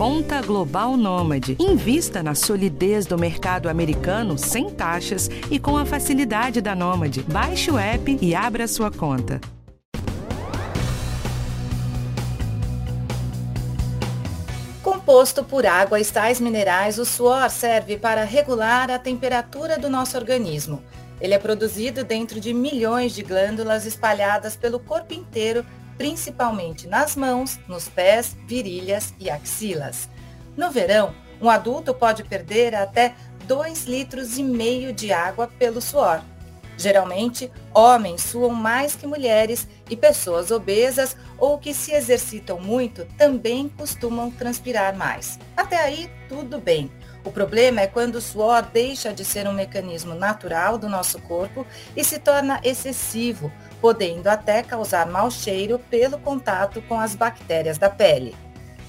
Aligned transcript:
Conta 0.00 0.40
Global 0.40 0.96
Nômade. 0.96 1.58
Invista 1.60 2.22
na 2.22 2.34
solidez 2.34 3.04
do 3.04 3.18
mercado 3.18 3.68
americano 3.68 4.38
sem 4.38 4.70
taxas 4.70 5.28
e 5.50 5.58
com 5.58 5.76
a 5.76 5.84
facilidade 5.84 6.62
da 6.62 6.74
Nômade. 6.74 7.22
Baixe 7.24 7.70
o 7.70 7.78
app 7.78 8.18
e 8.18 8.34
abra 8.34 8.66
sua 8.66 8.90
conta. 8.90 9.38
Composto 14.82 15.44
por 15.44 15.66
água 15.66 16.00
e 16.00 16.04
sais 16.06 16.40
minerais, 16.40 16.98
o 16.98 17.04
suor 17.04 17.50
serve 17.50 17.98
para 17.98 18.24
regular 18.24 18.90
a 18.90 18.98
temperatura 18.98 19.78
do 19.78 19.90
nosso 19.90 20.16
organismo. 20.16 20.82
Ele 21.20 21.34
é 21.34 21.38
produzido 21.38 22.04
dentro 22.04 22.40
de 22.40 22.54
milhões 22.54 23.12
de 23.12 23.22
glândulas 23.22 23.84
espalhadas 23.84 24.56
pelo 24.56 24.80
corpo 24.80 25.12
inteiro 25.12 25.62
principalmente 26.00 26.88
nas 26.88 27.14
mãos, 27.14 27.60
nos 27.68 27.86
pés, 27.86 28.34
virilhas 28.46 29.12
e 29.20 29.28
axilas. 29.28 30.08
No 30.56 30.70
verão, 30.70 31.14
um 31.42 31.50
adulto 31.50 31.92
pode 31.92 32.24
perder 32.24 32.74
até 32.74 33.14
2 33.44 33.84
litros 33.84 34.38
e 34.38 34.42
meio 34.42 34.94
de 34.94 35.12
água 35.12 35.46
pelo 35.58 35.78
suor. 35.78 36.22
Geralmente, 36.78 37.52
homens 37.74 38.22
suam 38.22 38.48
mais 38.48 38.94
que 38.94 39.06
mulheres 39.06 39.68
e 39.90 39.94
pessoas 39.94 40.50
obesas 40.50 41.14
ou 41.36 41.58
que 41.58 41.74
se 41.74 41.92
exercitam 41.92 42.58
muito 42.58 43.04
também 43.18 43.68
costumam 43.68 44.30
transpirar 44.30 44.96
mais. 44.96 45.38
Até 45.54 45.76
aí, 45.76 46.10
tudo 46.30 46.58
bem. 46.58 46.90
O 47.22 47.30
problema 47.30 47.82
é 47.82 47.86
quando 47.86 48.14
o 48.14 48.22
suor 48.22 48.62
deixa 48.62 49.12
de 49.12 49.22
ser 49.22 49.46
um 49.46 49.52
mecanismo 49.52 50.14
natural 50.14 50.78
do 50.78 50.88
nosso 50.88 51.20
corpo 51.20 51.66
e 51.94 52.02
se 52.02 52.18
torna 52.18 52.58
excessivo, 52.64 53.52
podendo 53.80 54.28
até 54.28 54.62
causar 54.62 55.06
mau 55.06 55.30
cheiro 55.30 55.78
pelo 55.90 56.18
contato 56.18 56.82
com 56.82 56.98
as 56.98 57.14
bactérias 57.14 57.78
da 57.78 57.88
pele. 57.88 58.34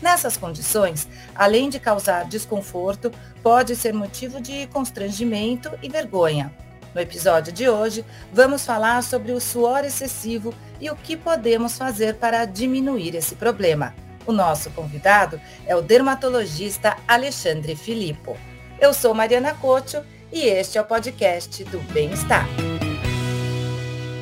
Nessas 0.02 0.36
condições, 0.36 1.08
além 1.36 1.70
de 1.70 1.80
causar 1.80 2.26
desconforto, 2.26 3.12
pode 3.44 3.76
ser 3.76 3.94
motivo 3.94 4.42
de 4.42 4.68
constrangimento 4.68 5.72
e 5.82 5.90
vergonha. 5.90 6.52
No 6.94 7.00
episódio 7.00 7.54
de 7.54 7.70
hoje, 7.70 8.04
vamos 8.34 8.66
falar 8.66 9.02
sobre 9.04 9.32
o 9.32 9.40
suor 9.40 9.86
excessivo 9.86 10.54
e 10.80 10.90
o 10.90 10.96
que 10.96 11.16
podemos 11.16 11.78
fazer 11.78 12.16
para 12.16 12.46
diminuir 12.46 13.16
esse 13.16 13.36
problema. 13.36 13.94
O 14.26 14.32
nosso 14.32 14.70
convidado 14.72 15.40
é 15.66 15.76
o 15.76 15.82
dermatologista 15.82 16.98
Alexandre 17.08 17.76
Filippo. 17.76 18.36
Eu 18.80 18.94
sou 18.94 19.14
Mariana 19.14 19.54
Cocho 19.54 20.04
e 20.32 20.42
este 20.42 20.78
é 20.78 20.82
o 20.82 20.86
podcast 20.86 21.64
do 21.66 21.80
Bem-Estar. 21.94 22.48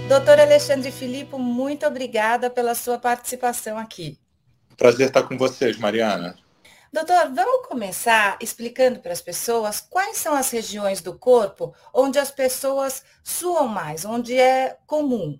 Doutor 0.09 0.39
Alexandre 0.39 0.91
Filippo, 0.91 1.37
muito 1.37 1.85
obrigada 1.85 2.49
pela 2.49 2.73
sua 2.73 2.97
participação 2.97 3.77
aqui. 3.77 4.17
Prazer 4.75 5.09
estar 5.09 5.21
com 5.21 5.37
vocês, 5.37 5.77
Mariana. 5.77 6.35
Doutor, 6.91 7.31
vamos 7.31 7.67
começar 7.67 8.35
explicando 8.41 9.01
para 9.01 9.13
as 9.13 9.21
pessoas 9.21 9.79
quais 9.79 10.17
são 10.17 10.33
as 10.33 10.49
regiões 10.49 10.99
do 10.99 11.13
corpo 11.13 11.75
onde 11.93 12.17
as 12.17 12.31
pessoas 12.31 13.03
suam 13.23 13.67
mais, 13.67 14.03
onde 14.03 14.35
é 14.35 14.77
comum. 14.87 15.39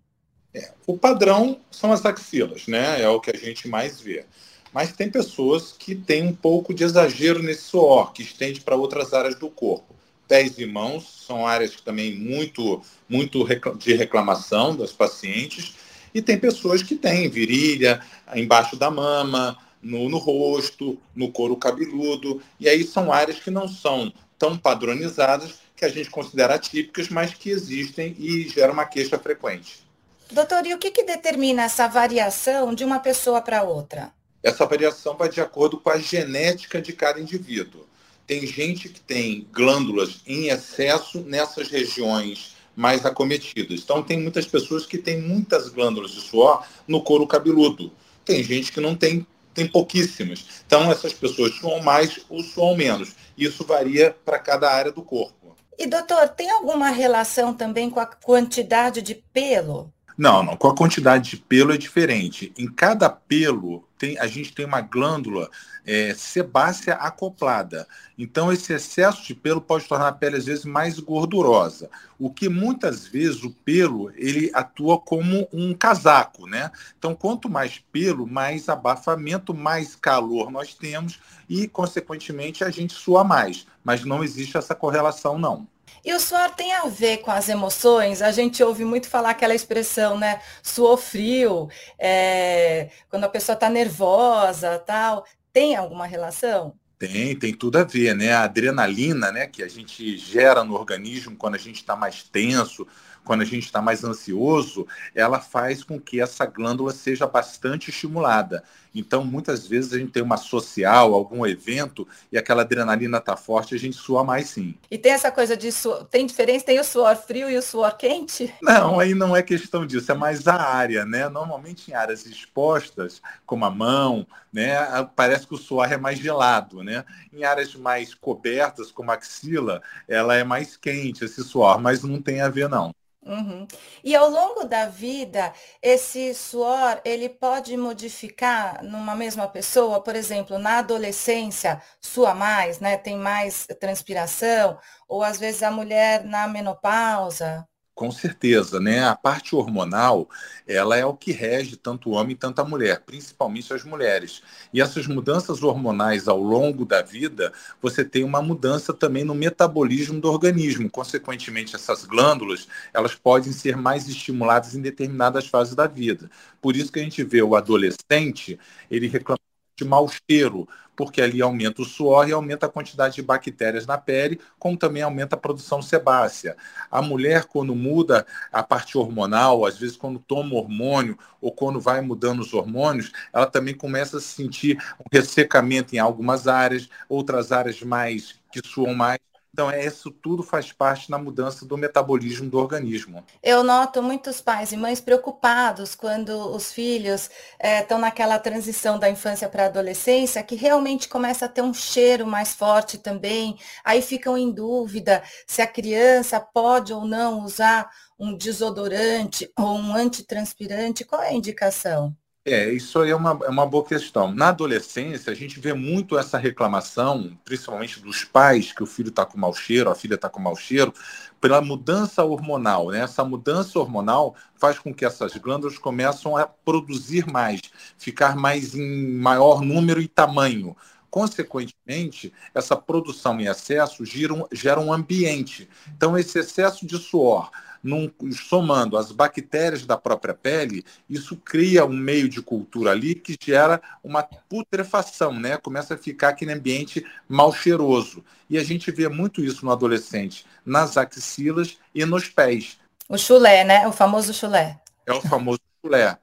É, 0.53 0.71
o 0.85 0.95
padrão 0.95 1.59
são 1.71 1.91
as 1.91 2.05
axilas, 2.05 2.67
né? 2.67 3.01
É 3.01 3.09
o 3.09 3.19
que 3.19 3.31
a 3.31 3.39
gente 3.39 3.67
mais 3.67 3.99
vê. 3.99 4.23
Mas 4.71 4.91
tem 4.91 5.09
pessoas 5.09 5.71
que 5.71 5.95
têm 5.95 6.27
um 6.27 6.35
pouco 6.35 6.75
de 6.75 6.83
exagero 6.83 7.41
nesse 7.41 7.63
suor, 7.63 8.13
que 8.13 8.21
estende 8.21 8.61
para 8.61 8.75
outras 8.75 9.15
áreas 9.15 9.33
do 9.33 9.49
corpo 9.49 9.98
pés 10.29 10.59
e 10.59 10.65
mãos 10.67 11.25
são 11.25 11.45
áreas 11.45 11.75
também 11.81 12.15
muito, 12.15 12.81
muito 13.09 13.45
de 13.77 13.95
reclamação 13.95 14.75
das 14.75 14.91
pacientes. 14.91 15.73
E 16.13 16.21
tem 16.21 16.37
pessoas 16.37 16.83
que 16.83 16.95
têm 16.95 17.27
virilha 17.27 18.01
embaixo 18.35 18.75
da 18.75 18.91
mama, 18.91 19.57
no, 19.81 20.07
no 20.07 20.17
rosto, 20.17 20.99
no 21.15 21.31
couro 21.31 21.57
cabeludo. 21.57 22.41
E 22.59 22.69
aí 22.69 22.83
são 22.83 23.11
áreas 23.11 23.39
que 23.39 23.49
não 23.49 23.67
são 23.67 24.13
tão 24.37 24.55
padronizadas, 24.55 25.55
que 25.75 25.83
a 25.83 25.89
gente 25.89 26.09
considera 26.09 26.59
típicas, 26.59 27.09
mas 27.09 27.33
que 27.33 27.49
existem 27.49 28.15
e 28.19 28.47
geram 28.47 28.73
uma 28.73 28.85
queixa 28.85 29.17
frequente. 29.17 29.83
Doutor, 30.31 30.65
e 30.67 30.73
o 30.75 30.77
que, 30.77 30.91
que 30.91 31.03
determina 31.03 31.63
essa 31.63 31.87
variação 31.87 32.73
de 32.75 32.83
uma 32.83 32.99
pessoa 32.99 33.41
para 33.41 33.63
outra? 33.63 34.11
Essa 34.43 34.65
variação 34.65 35.17
vai 35.17 35.27
de 35.27 35.41
acordo 35.41 35.79
com 35.79 35.89
a 35.89 35.97
genética 35.97 36.81
de 36.81 36.93
cada 36.93 37.19
indivíduo 37.19 37.88
tem 38.29 38.45
gente 38.45 38.89
que 38.89 39.01
tem 39.01 39.47
glândulas 39.51 40.21
em 40.27 40.49
excesso 40.49 41.21
nessas 41.21 41.67
regiões 41.67 42.55
mais 42.75 43.03
acometidas. 43.03 43.81
Então, 43.81 44.03
tem 44.03 44.21
muitas 44.21 44.45
pessoas 44.45 44.85
que 44.85 44.99
têm 44.99 45.19
muitas 45.19 45.67
glândulas 45.67 46.11
de 46.11 46.21
suor 46.21 46.63
no 46.87 47.01
couro 47.01 47.25
cabeludo. 47.25 47.91
Tem 48.23 48.43
gente 48.43 48.71
que 48.71 48.79
não 48.79 48.95
tem, 48.95 49.25
tem 49.51 49.67
pouquíssimas. 49.67 50.45
Então, 50.63 50.91
essas 50.91 51.11
pessoas 51.11 51.55
suam 51.55 51.81
mais 51.81 52.19
ou 52.29 52.43
suam 52.43 52.77
menos. 52.77 53.15
Isso 53.35 53.65
varia 53.65 54.15
para 54.23 54.37
cada 54.37 54.71
área 54.71 54.91
do 54.91 55.01
corpo. 55.01 55.55
E, 55.75 55.87
doutor, 55.87 56.29
tem 56.29 56.51
alguma 56.51 56.89
relação 56.89 57.51
também 57.51 57.89
com 57.89 57.99
a 57.99 58.05
quantidade 58.05 59.01
de 59.01 59.15
pelo? 59.33 59.91
Não, 60.15 60.43
não. 60.43 60.55
Com 60.55 60.67
a 60.67 60.75
quantidade 60.75 61.31
de 61.31 61.37
pelo 61.37 61.73
é 61.73 61.77
diferente. 61.77 62.53
Em 62.59 62.71
cada 62.71 63.09
pelo, 63.09 63.87
tem, 63.97 64.19
a 64.19 64.27
gente 64.27 64.53
tem 64.53 64.67
uma 64.67 64.81
glândula 64.81 65.49
é, 65.85 66.13
sebácea 66.13 66.95
acoplada. 66.95 67.87
Então, 68.17 68.51
esse 68.51 68.73
excesso 68.73 69.25
de 69.25 69.33
pelo 69.33 69.61
pode 69.61 69.87
tornar 69.87 70.09
a 70.09 70.11
pele, 70.11 70.37
às 70.37 70.45
vezes, 70.45 70.65
mais 70.65 70.99
gordurosa. 70.99 71.89
O 72.17 72.29
que 72.29 72.49
muitas 72.49 73.07
vezes 73.07 73.43
o 73.43 73.51
pelo 73.51 74.11
ele 74.15 74.51
atua 74.53 74.99
como 74.99 75.47
um 75.53 75.73
casaco, 75.73 76.45
né? 76.45 76.71
Então, 76.97 77.15
quanto 77.15 77.49
mais 77.49 77.79
pelo, 77.91 78.27
mais 78.27 78.69
abafamento, 78.69 79.53
mais 79.53 79.95
calor 79.95 80.51
nós 80.51 80.73
temos 80.73 81.19
e, 81.47 81.67
consequentemente, 81.67 82.63
a 82.63 82.69
gente 82.69 82.93
sua 82.93 83.23
mais. 83.23 83.65
Mas 83.83 84.03
não 84.03 84.23
existe 84.23 84.57
essa 84.57 84.75
correlação, 84.75 85.37
não. 85.37 85.67
E 86.03 86.13
o 86.13 86.19
suor 86.19 86.49
tem 86.51 86.73
a 86.73 86.85
ver 86.85 87.17
com 87.17 87.31
as 87.31 87.49
emoções? 87.49 88.21
A 88.21 88.31
gente 88.31 88.63
ouve 88.63 88.85
muito 88.85 89.09
falar 89.09 89.31
aquela 89.31 89.53
expressão, 89.53 90.17
né? 90.17 90.41
Suor 90.63 90.97
frio, 90.97 91.69
é, 91.97 92.89
quando 93.09 93.25
a 93.25 93.29
pessoa 93.29 93.53
está 93.53 93.69
nervosa, 93.69 94.79
tal. 94.79 95.25
Tem 95.51 95.75
alguma 95.75 96.05
relação? 96.05 96.77
Tem, 96.97 97.33
tem 97.33 97.53
tudo 97.53 97.77
a 97.77 97.83
ver, 97.83 98.13
né? 98.13 98.33
A 98.33 98.43
adrenalina, 98.43 99.31
né, 99.31 99.47
que 99.47 99.63
a 99.63 99.69
gente 99.69 100.17
gera 100.17 100.65
no 100.65 100.73
organismo 100.73 101.37
quando 101.37 101.55
a 101.55 101.59
gente 101.59 101.77
está 101.77 101.95
mais 101.95 102.23
tenso, 102.23 102.85
quando 103.29 103.41
a 103.41 103.45
gente 103.45 103.65
está 103.65 103.79
mais 103.79 104.03
ansioso, 104.03 104.87
ela 105.13 105.39
faz 105.39 105.83
com 105.83 105.99
que 105.99 106.19
essa 106.19 106.47
glândula 106.47 106.91
seja 106.91 107.27
bastante 107.27 107.91
estimulada. 107.91 108.63
Então, 108.95 109.23
muitas 109.23 109.67
vezes 109.67 109.93
a 109.93 109.99
gente 109.99 110.11
tem 110.11 110.23
uma 110.23 110.35
social, 110.35 111.13
algum 111.13 111.45
evento, 111.45 112.07
e 112.31 112.39
aquela 112.39 112.63
adrenalina 112.63 113.19
está 113.19 113.37
forte, 113.37 113.75
a 113.75 113.77
gente 113.77 113.95
sua 113.95 114.23
mais 114.23 114.49
sim. 114.49 114.73
E 114.89 114.97
tem 114.97 115.11
essa 115.11 115.31
coisa 115.31 115.55
de 115.55 115.71
suor, 115.71 116.05
tem 116.05 116.25
diferença? 116.25 116.65
Tem 116.65 116.79
o 116.79 116.83
suor 116.83 117.15
frio 117.15 117.47
e 117.51 117.55
o 117.55 117.61
suor 117.61 117.95
quente? 117.97 118.51
Não, 118.63 118.99
aí 118.99 119.13
não 119.13 119.35
é 119.35 119.43
questão 119.43 119.85
disso, 119.85 120.11
é 120.11 120.15
mais 120.15 120.47
a 120.47 120.55
área, 120.59 121.05
né? 121.05 121.29
Normalmente 121.29 121.91
em 121.91 121.93
áreas 121.93 122.25
expostas, 122.25 123.21
como 123.45 123.63
a 123.63 123.69
mão, 123.69 124.25
né, 124.51 124.75
parece 125.15 125.45
que 125.45 125.53
o 125.53 125.57
suor 125.57 125.93
é 125.93 125.97
mais 125.97 126.17
gelado, 126.17 126.83
né? 126.83 127.05
Em 127.31 127.43
áreas 127.43 127.75
mais 127.75 128.15
cobertas, 128.15 128.91
como 128.91 129.11
a 129.11 129.13
axila, 129.13 129.83
ela 130.07 130.35
é 130.35 130.43
mais 130.43 130.75
quente, 130.75 131.23
esse 131.23 131.43
suor, 131.43 131.79
mas 131.79 132.01
não 132.01 132.19
tem 132.19 132.41
a 132.41 132.49
ver 132.49 132.67
não. 132.67 132.91
Uhum. 133.25 133.67
E 134.03 134.15
ao 134.15 134.29
longo 134.29 134.63
da 134.63 134.85
vida, 134.87 135.53
esse 135.81 136.33
suor, 136.33 137.01
ele 137.03 137.27
pode 137.27 137.75
modificar 137.75 138.81
numa 138.83 139.13
mesma 139.15 139.47
pessoa, 139.47 140.01
por 140.01 140.15
exemplo, 140.15 140.57
na 140.57 140.77
adolescência, 140.79 141.81
sua 142.01 142.33
mais, 142.33 142.79
né? 142.79 142.97
Tem 142.97 143.17
mais 143.17 143.67
transpiração, 143.79 144.79
ou 145.07 145.21
às 145.21 145.37
vezes 145.37 145.61
a 145.63 145.69
mulher 145.71 146.23
na 146.23 146.47
menopausa. 146.47 147.67
Com 147.99 148.11
certeza, 148.13 148.79
né? 148.79 149.03
A 149.03 149.13
parte 149.13 149.53
hormonal, 149.53 150.29
ela 150.65 150.95
é 150.95 151.05
o 151.05 151.13
que 151.13 151.33
rege 151.33 151.75
tanto 151.75 152.09
o 152.09 152.13
homem 152.13 152.33
quanto 152.33 152.59
a 152.59 152.63
mulher, 152.63 153.01
principalmente 153.05 153.73
as 153.73 153.83
mulheres. 153.83 154.41
E 154.73 154.79
essas 154.79 155.05
mudanças 155.05 155.61
hormonais 155.61 156.25
ao 156.29 156.39
longo 156.41 156.85
da 156.85 157.01
vida, 157.01 157.51
você 157.81 158.05
tem 158.05 158.23
uma 158.23 158.41
mudança 158.41 158.93
também 158.93 159.25
no 159.25 159.35
metabolismo 159.35 160.21
do 160.21 160.31
organismo. 160.31 160.89
Consequentemente, 160.89 161.75
essas 161.75 162.05
glândulas, 162.05 162.69
elas 162.93 163.15
podem 163.15 163.51
ser 163.51 163.75
mais 163.75 164.07
estimuladas 164.07 164.75
em 164.75 164.81
determinadas 164.81 165.47
fases 165.47 165.75
da 165.75 165.85
vida. 165.85 166.31
Por 166.61 166.77
isso 166.77 166.93
que 166.93 167.01
a 167.01 167.03
gente 167.03 167.21
vê 167.25 167.41
o 167.41 167.53
adolescente, 167.53 168.57
ele 168.89 169.07
reclama 169.09 169.41
de 169.79 169.85
mau 169.85 170.07
cheiro, 170.07 170.67
porque 170.95 171.21
ali 171.21 171.41
aumenta 171.41 171.81
o 171.81 171.85
suor 171.85 172.27
e 172.27 172.33
aumenta 172.33 172.65
a 172.65 172.69
quantidade 172.69 173.15
de 173.15 173.21
bactérias 173.21 173.85
na 173.85 173.97
pele, 173.97 174.39
como 174.59 174.77
também 174.77 175.01
aumenta 175.01 175.35
a 175.35 175.39
produção 175.39 175.81
sebácea. 175.81 176.57
A 176.91 177.01
mulher, 177.01 177.45
quando 177.45 177.73
muda 177.73 178.25
a 178.51 178.61
parte 178.61 178.97
hormonal, 178.97 179.65
às 179.65 179.77
vezes 179.77 179.95
quando 179.95 180.19
toma 180.19 180.55
hormônio 180.55 181.17
ou 181.39 181.53
quando 181.53 181.79
vai 181.79 182.01
mudando 182.01 182.41
os 182.41 182.53
hormônios, 182.53 183.11
ela 183.31 183.45
também 183.45 183.73
começa 183.73 184.17
a 184.17 184.21
sentir 184.21 184.77
um 184.99 185.05
ressecamento 185.11 185.95
em 185.95 185.99
algumas 185.99 186.47
áreas, 186.47 186.89
outras 187.07 187.51
áreas 187.53 187.81
mais 187.81 188.37
que 188.51 188.61
suam 188.65 188.93
mais. 188.93 189.28
Então, 189.51 189.69
é, 189.69 189.85
isso 189.85 190.11
tudo 190.11 190.43
faz 190.43 190.71
parte 190.71 191.09
na 191.09 191.17
mudança 191.17 191.65
do 191.65 191.77
metabolismo 191.77 192.49
do 192.49 192.57
organismo. 192.57 193.23
Eu 193.41 193.63
noto 193.63 194.01
muitos 194.01 194.39
pais 194.39 194.71
e 194.71 194.77
mães 194.77 195.01
preocupados 195.01 195.95
quando 195.95 196.29
os 196.55 196.71
filhos 196.71 197.29
estão 197.59 197.97
é, 197.97 198.01
naquela 198.01 198.37
transição 198.37 198.99
da 198.99 199.09
infância 199.09 199.49
para 199.49 199.63
a 199.63 199.65
adolescência, 199.67 200.43
que 200.43 200.55
realmente 200.55 201.09
começa 201.09 201.45
a 201.45 201.49
ter 201.49 201.61
um 201.61 201.73
cheiro 201.73 202.27
mais 202.27 202.53
forte 202.53 202.97
também. 202.97 203.57
Aí 203.83 204.01
ficam 204.01 204.37
em 204.37 204.51
dúvida 204.51 205.23
se 205.47 205.61
a 205.61 205.67
criança 205.67 206.39
pode 206.39 206.93
ou 206.93 207.05
não 207.05 207.43
usar 207.43 207.89
um 208.19 208.35
desodorante 208.35 209.51
ou 209.57 209.77
um 209.77 209.95
antitranspirante. 209.95 211.05
Qual 211.05 211.21
é 211.21 211.29
a 211.29 211.33
indicação? 211.33 212.15
É, 212.45 212.71
isso 212.71 212.99
aí 212.99 213.11
é 213.11 213.15
uma, 213.15 213.37
é 213.43 213.49
uma 213.49 213.65
boa 213.65 213.85
questão. 213.85 214.33
Na 214.33 214.47
adolescência, 214.47 215.31
a 215.31 215.35
gente 215.35 215.59
vê 215.59 215.73
muito 215.73 216.17
essa 216.17 216.37
reclamação, 216.37 217.37
principalmente 217.43 217.99
dos 217.99 218.23
pais, 218.23 218.71
que 218.71 218.81
o 218.81 218.85
filho 218.85 219.09
está 219.09 219.25
com 219.25 219.37
mau 219.37 219.53
cheiro, 219.53 219.89
a 219.89 219.95
filha 219.95 220.15
está 220.15 220.29
com 220.29 220.39
mau 220.39 220.55
cheiro, 220.55 220.93
pela 221.41 221.61
mudança 221.61 222.23
hormonal. 222.23 222.89
Né? 222.91 223.01
Essa 223.01 223.25
mudança 223.25 223.77
hormonal 223.77 224.35
faz 224.55 224.79
com 224.79 224.93
que 224.93 225.05
essas 225.05 225.35
glândulas 225.35 225.77
começam 225.77 226.37
a 226.37 226.47
produzir 226.47 227.27
mais, 227.27 227.61
ficar 227.97 228.35
mais 228.37 228.73
em 228.73 229.11
maior 229.17 229.61
número 229.61 230.01
e 230.01 230.07
tamanho. 230.07 230.75
Consequentemente, 231.11 232.31
essa 232.53 232.75
produção 232.75 233.39
em 233.39 233.47
excesso 233.47 234.05
gera 234.05 234.33
um, 234.33 234.45
gera 234.51 234.79
um 234.79 234.93
ambiente. 234.93 235.69
Então, 235.95 236.17
esse 236.17 236.39
excesso 236.39 236.85
de 236.85 236.97
suor 236.97 237.51
num, 237.83 238.11
somando 238.31 238.97
as 238.97 239.11
bactérias 239.11 239.85
da 239.85 239.97
própria 239.97 240.33
pele, 240.33 240.83
isso 241.09 241.35
cria 241.37 241.85
um 241.85 241.95
meio 241.95 242.29
de 242.29 242.41
cultura 242.41 242.91
ali 242.91 243.15
que 243.15 243.37
gera 243.39 243.81
uma 244.03 244.23
putrefação, 244.23 245.33
né? 245.33 245.57
Começa 245.57 245.95
a 245.95 245.97
ficar 245.97 246.29
aquele 246.29 246.51
ambiente 246.51 247.05
mal 247.27 247.53
cheiroso. 247.53 248.23
E 248.49 248.57
a 248.57 248.63
gente 248.63 248.91
vê 248.91 249.07
muito 249.07 249.41
isso 249.41 249.65
no 249.65 249.71
adolescente, 249.71 250.45
nas 250.65 250.97
axilas 250.97 251.77
e 251.93 252.05
nos 252.05 252.27
pés. 252.27 252.77
O 253.07 253.17
chulé, 253.17 253.63
né? 253.63 253.87
O 253.87 253.91
famoso 253.91 254.33
chulé. 254.33 254.79
É 255.05 255.13
o 255.13 255.21
famoso 255.21 255.59
chulé. 255.83 256.17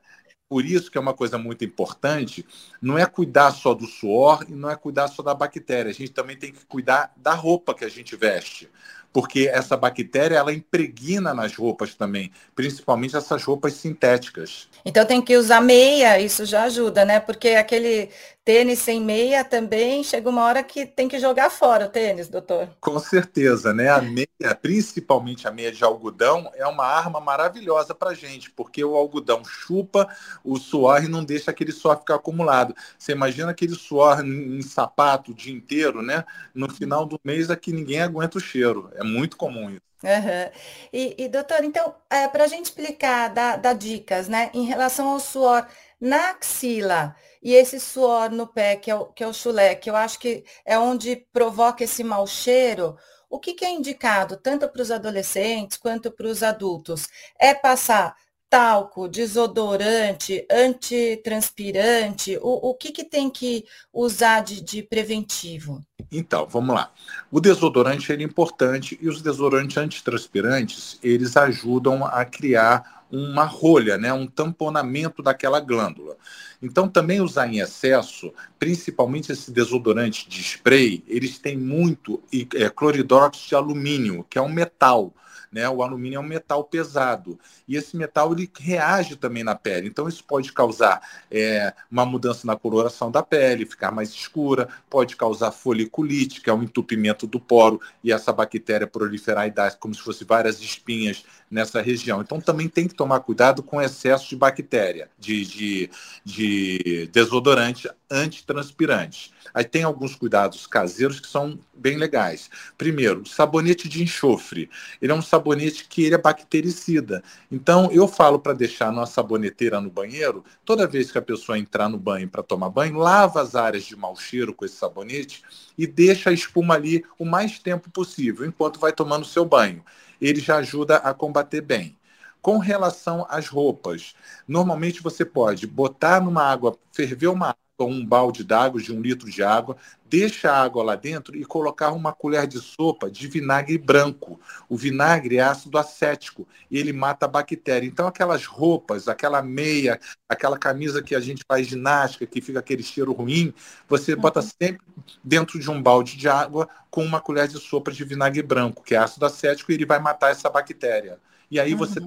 Por 0.49 0.65
isso 0.65 0.91
que 0.93 0.97
é 0.97 1.01
uma 1.01 1.15
coisa 1.15 1.37
muito 1.37 1.65
importante, 1.65 2.47
não 2.81 2.97
é 2.97 3.05
cuidar 3.05 3.51
só 3.51 3.75
do 3.75 3.85
suor 3.85 4.47
e 4.49 4.53
não 4.53 4.71
é 4.71 4.77
cuidar 4.77 5.09
só 5.09 5.21
da 5.21 5.35
bactéria. 5.35 5.91
A 5.91 5.95
gente 5.95 6.13
também 6.13 6.37
tem 6.37 6.53
que 6.53 6.65
cuidar 6.67 7.13
da 7.17 7.35
roupa 7.35 7.75
que 7.75 7.85
a 7.85 7.89
gente 7.89 8.15
veste 8.15 8.71
porque 9.17 9.49
essa 9.51 9.79
bactéria 9.79 10.37
ela 10.37 10.53
impregna 10.53 11.33
nas 11.33 11.57
roupas 11.57 11.95
também, 11.95 12.31
principalmente 12.55 13.17
essas 13.17 13.43
roupas 13.43 13.73
sintéticas. 13.73 14.69
Então 14.85 15.07
tem 15.07 15.23
que 15.23 15.39
usar 15.39 15.63
meia, 15.63 16.21
isso 16.21 16.45
já 16.45 16.65
ajuda, 16.65 17.03
né? 17.03 17.19
Porque 17.19 17.49
aquele 17.49 18.11
tênis 18.47 18.79
sem 18.79 19.01
meia 19.01 19.43
também 19.43 20.05
chega 20.05 20.31
uma 20.31 20.45
hora 20.45 20.63
que 20.63 20.87
tem 20.87 21.09
que 21.09 21.19
jogar 21.19 21.51
fora 21.51 21.87
o 21.87 21.89
tênis, 21.89 22.29
doutor. 22.29 22.69
Com 22.81 22.97
certeza, 23.01 23.75
né? 23.75 23.89
A 23.89 24.01
meia, 24.01 24.55
principalmente 24.63 25.49
a 25.49 25.51
meia 25.51 25.73
de 25.73 25.83
algodão, 25.83 26.49
é 26.55 26.65
uma 26.65 26.85
arma 26.85 27.19
maravilhosa 27.19 27.93
para 27.93 28.15
gente, 28.15 28.49
porque 28.53 28.85
o 28.85 28.95
algodão 28.95 29.45
chupa 29.45 30.09
o 30.45 30.59
suor 30.59 31.03
e 31.03 31.09
não 31.09 31.25
deixa 31.25 31.51
aquele 31.51 31.73
suor 31.73 31.99
ficar 31.99 32.15
acumulado. 32.15 32.73
Você 32.97 33.11
imagina 33.11 33.51
aquele 33.51 33.75
suor 33.75 34.25
em 34.25 34.63
sapato 34.63 35.33
o 35.33 35.35
dia 35.35 35.53
inteiro, 35.53 36.01
né? 36.01 36.25
No 36.55 36.71
final 36.71 37.05
do 37.05 37.19
mês 37.25 37.51
é 37.51 37.57
que 37.57 37.73
ninguém 37.73 38.01
aguenta 38.01 38.39
o 38.39 38.41
cheiro. 38.41 38.93
É 38.95 39.03
muito 39.07 39.37
comum 39.37 39.71
isso. 39.71 39.81
Uhum. 40.03 40.51
E, 40.93 41.15
e, 41.19 41.29
doutor, 41.29 41.65
então, 41.65 41.95
é, 42.11 42.29
para 42.29 42.45
a 42.45 42.47
gente 42.47 42.67
explicar, 42.67 43.29
dar, 43.29 43.57
dar 43.57 43.73
dicas, 43.73 44.29
né, 44.29 44.51
em 44.53 44.65
relação 44.65 45.09
ao 45.09 45.19
suor 45.19 45.67
na 46.01 46.31
axila 46.31 47.17
e 47.43 47.55
esse 47.55 47.81
suor 47.81 48.31
no 48.31 48.47
pé, 48.47 48.77
que 48.77 48.91
é 48.91 48.95
o, 48.95 49.07
que 49.07 49.25
é 49.25 49.27
o 49.27 49.33
chulé, 49.33 49.75
que 49.75 49.89
eu 49.89 49.97
acho 49.97 50.19
que 50.19 50.45
é 50.65 50.79
onde 50.79 51.17
provoca 51.33 51.85
esse 51.85 52.05
mau 52.05 52.27
cheiro, 52.27 52.97
o 53.29 53.39
que, 53.39 53.55
que 53.55 53.65
é 53.65 53.71
indicado 53.71 54.37
tanto 54.37 54.69
para 54.69 54.83
os 54.83 54.91
adolescentes 54.91 55.77
quanto 55.77 56.11
para 56.11 56.27
os 56.27 56.43
adultos? 56.43 57.09
É 57.41 57.55
passar 57.55 58.15
talco, 58.49 59.09
desodorante, 59.09 60.47
antitranspirante? 60.51 62.39
O, 62.41 62.71
o 62.71 62.75
que, 62.75 62.91
que 62.93 63.05
tem 63.05 63.29
que 63.29 63.65
usar 63.93 64.43
de, 64.43 64.61
de 64.61 64.83
preventivo? 64.83 65.81
Então, 66.11 66.47
vamos 66.49 66.75
lá. 66.75 66.91
O 67.31 67.41
desodorante 67.41 68.13
é 68.13 68.23
importante 68.23 68.99
e 69.01 69.09
os 69.09 69.21
desodorantes 69.21 69.77
antitranspirantes, 69.77 70.99
eles 71.03 71.37
ajudam 71.37 72.05
a 72.05 72.25
criar 72.25 73.05
uma 73.11 73.45
rolha, 73.45 73.97
né, 73.97 74.13
um 74.13 74.27
tamponamento 74.27 75.23
daquela 75.23 75.61
glândula. 75.61 76.17
Então, 76.61 76.89
também 76.89 77.21
usar 77.21 77.47
em 77.47 77.61
excesso, 77.61 78.33
principalmente 78.59 79.31
esse 79.31 79.51
desodorante 79.51 80.29
de 80.29 80.41
spray, 80.41 81.05
eles 81.07 81.39
têm 81.39 81.57
muito 81.57 82.23
é, 82.55 82.69
cloridóxido 82.69 83.49
de 83.49 83.55
alumínio, 83.55 84.27
que 84.29 84.39
é 84.39 84.43
um 84.43 84.49
metal. 84.49 85.13
Né? 85.51 85.69
O 85.69 85.83
alumínio 85.83 86.19
é 86.19 86.21
um 86.21 86.23
metal 86.23 86.65
pesado 86.65 87.39
e 87.67 87.77
esse 87.77 87.97
metal 87.97 88.33
ele 88.33 88.51
reage 88.59 89.17
também 89.17 89.45
na 89.45 89.55
pele. 89.55 89.89
Então 89.89 90.09
isso 90.09 90.25
pode 90.25 90.53
causar 90.53 91.01
é, 91.31 91.73
uma 91.91 92.05
mudança 92.05 92.47
na 92.47 92.57
coloração 92.57 93.11
da 93.11 93.23
pele, 93.23 93.67
ficar 93.67 93.91
mais 93.93 94.11
escura, 94.11 94.69
pode 94.89 95.17
causar 95.17 95.51
foliculite, 95.51 96.41
que 96.41 96.51
é 96.51 96.55
um 96.55 96.63
entupimento 96.63 97.27
do 97.27 97.41
poro 97.41 97.81
e 98.03 98.13
essa 98.13 98.33
bactéria 98.33 98.87
proliferar 98.87 99.47
e 99.47 99.51
dar 99.51 99.75
como 99.77 99.95
se 99.95 100.01
fosse 100.01 100.25
várias 100.25 100.61
espinhas 100.61 101.25
nessa 101.51 101.81
região. 101.81 102.21
Então 102.21 102.41
também 102.41 102.69
tem 102.69 102.89
que 102.89 102.95
tomar 102.95 103.21
cuidado 103.21 103.63
com 103.63 103.81
excesso 103.81 104.29
de 104.29 104.37
bactéria, 104.37 105.09
de, 105.19 105.45
de, 105.45 105.91
de 106.25 107.09
desodorante 107.13 107.89
antitranspirante. 108.11 109.33
Aí 109.53 109.65
tem 109.65 109.83
alguns 109.83 110.15
cuidados 110.15 110.67
caseiros 110.67 111.21
que 111.21 111.27
são 111.27 111.59
bem 111.75 111.97
legais. 111.97 112.51
Primeiro, 112.79 113.27
sabonete 113.27 113.89
de 113.89 114.03
enxofre. 114.03 114.71
Ele 115.01 115.13
é 115.13 115.15
um 115.15 115.23
sabonete 115.23 115.87
que 115.89 116.05
ele 116.05 116.15
é 116.15 116.19
bactericida. 116.19 117.23
Então 117.51 117.91
eu 117.93 118.07
falo 118.07 118.39
para 118.39 118.53
deixar 118.53 118.93
numa 118.93 119.07
saboneteira 119.07 119.81
no 119.81 119.91
banheiro, 119.91 120.45
toda 120.65 120.87
vez 120.87 121.11
que 121.11 121.19
a 121.19 121.23
pessoa 121.23 121.59
entrar 121.59 121.89
no 121.89 121.99
banho 121.99 122.29
para 122.29 122.43
tomar 122.43 122.71
banho, 122.71 122.99
lava 122.99 123.41
as 123.41 123.55
áreas 123.55 123.85
de 123.85 123.97
mau 123.97 124.17
cheiro 124.17 124.55
com 124.55 124.65
esse 124.65 124.77
sabonete 124.77 125.43
e 125.77 125.87
deixa 125.87 126.31
a 126.31 126.33
espuma 126.33 126.75
ali 126.75 127.05
o 127.19 127.25
mais 127.25 127.59
tempo 127.59 127.91
possível, 127.91 128.47
enquanto 128.47 128.81
vai 128.81 128.93
tomando 128.93 129.25
seu 129.25 129.45
banho 129.45 129.83
ele 130.21 130.41
já 130.41 130.57
ajuda 130.57 130.97
a 130.97 131.13
combater 131.15 131.61
bem. 131.61 131.99
Com 132.41 132.59
relação 132.59 133.27
às 133.29 133.49
roupas, 133.49 134.15
normalmente 134.47 135.03
você 135.03 135.25
pode 135.25 135.67
botar 135.67 136.21
numa 136.21 136.43
água, 136.43 136.79
ferver 136.93 137.27
uma 137.29 137.57
água, 137.77 137.95
um 137.95 138.05
balde 138.05 138.43
d'água 138.43 138.81
de 138.81 138.93
um 138.93 139.01
litro 139.01 139.31
de 139.31 139.43
água, 139.43 139.77
deixa 140.09 140.51
a 140.51 140.63
água 140.63 140.83
lá 140.83 140.97
dentro 140.97 141.37
e 141.37 141.45
colocar 141.45 141.93
uma 141.93 142.13
colher 142.13 142.47
de 142.47 142.59
sopa 142.59 143.11
de 143.11 143.29
vinagre 143.29 143.77
branco. 143.77 144.41
O 144.69 144.77
vinagre 144.77 145.37
é 145.37 145.43
ácido 145.43 145.77
acético 145.77 146.47
e 146.71 146.79
ele 146.79 146.93
mata 146.93 147.27
a 147.27 147.29
bactéria. 147.29 147.87
Então, 147.87 148.07
aquelas 148.07 148.47
roupas, 148.47 149.09
aquela 149.09 149.43
meia, 149.43 150.01
aquela 150.29 150.59
camisa 150.59 151.03
que 151.03 151.15
a 151.15 151.21
gente 151.21 151.45
faz 151.47 151.67
ginástica, 151.67 152.27
que 152.27 152.41
fica 152.41 152.61
aquele 152.61 152.83
cheiro 152.83 153.13
ruim, 153.13 153.53
você 153.89 154.15
uhum. 154.15 154.21
bota 154.21 154.41
sempre 154.41 154.81
dentro 155.23 155.59
de 155.59 155.71
um 155.71 155.83
balde 155.83 156.17
de 156.17 156.29
água 156.29 156.69
com 156.91 157.05
uma 157.05 157.21
colher 157.21 157.47
de 157.47 157.59
sopa 157.59 157.93
de 157.93 158.05
vinagre 158.05 158.43
branco, 158.43 158.83
que 158.83 158.95
é 158.95 158.99
ácido 158.99 159.27
acético, 159.27 159.71
e 159.71 159.75
ele 159.75 159.85
vai 159.85 159.99
matar 159.99 160.31
essa 160.31 160.49
bactéria. 160.49 161.19
E 161.51 161.61
aí 161.61 161.73
uhum. 161.73 161.79
você 161.79 162.01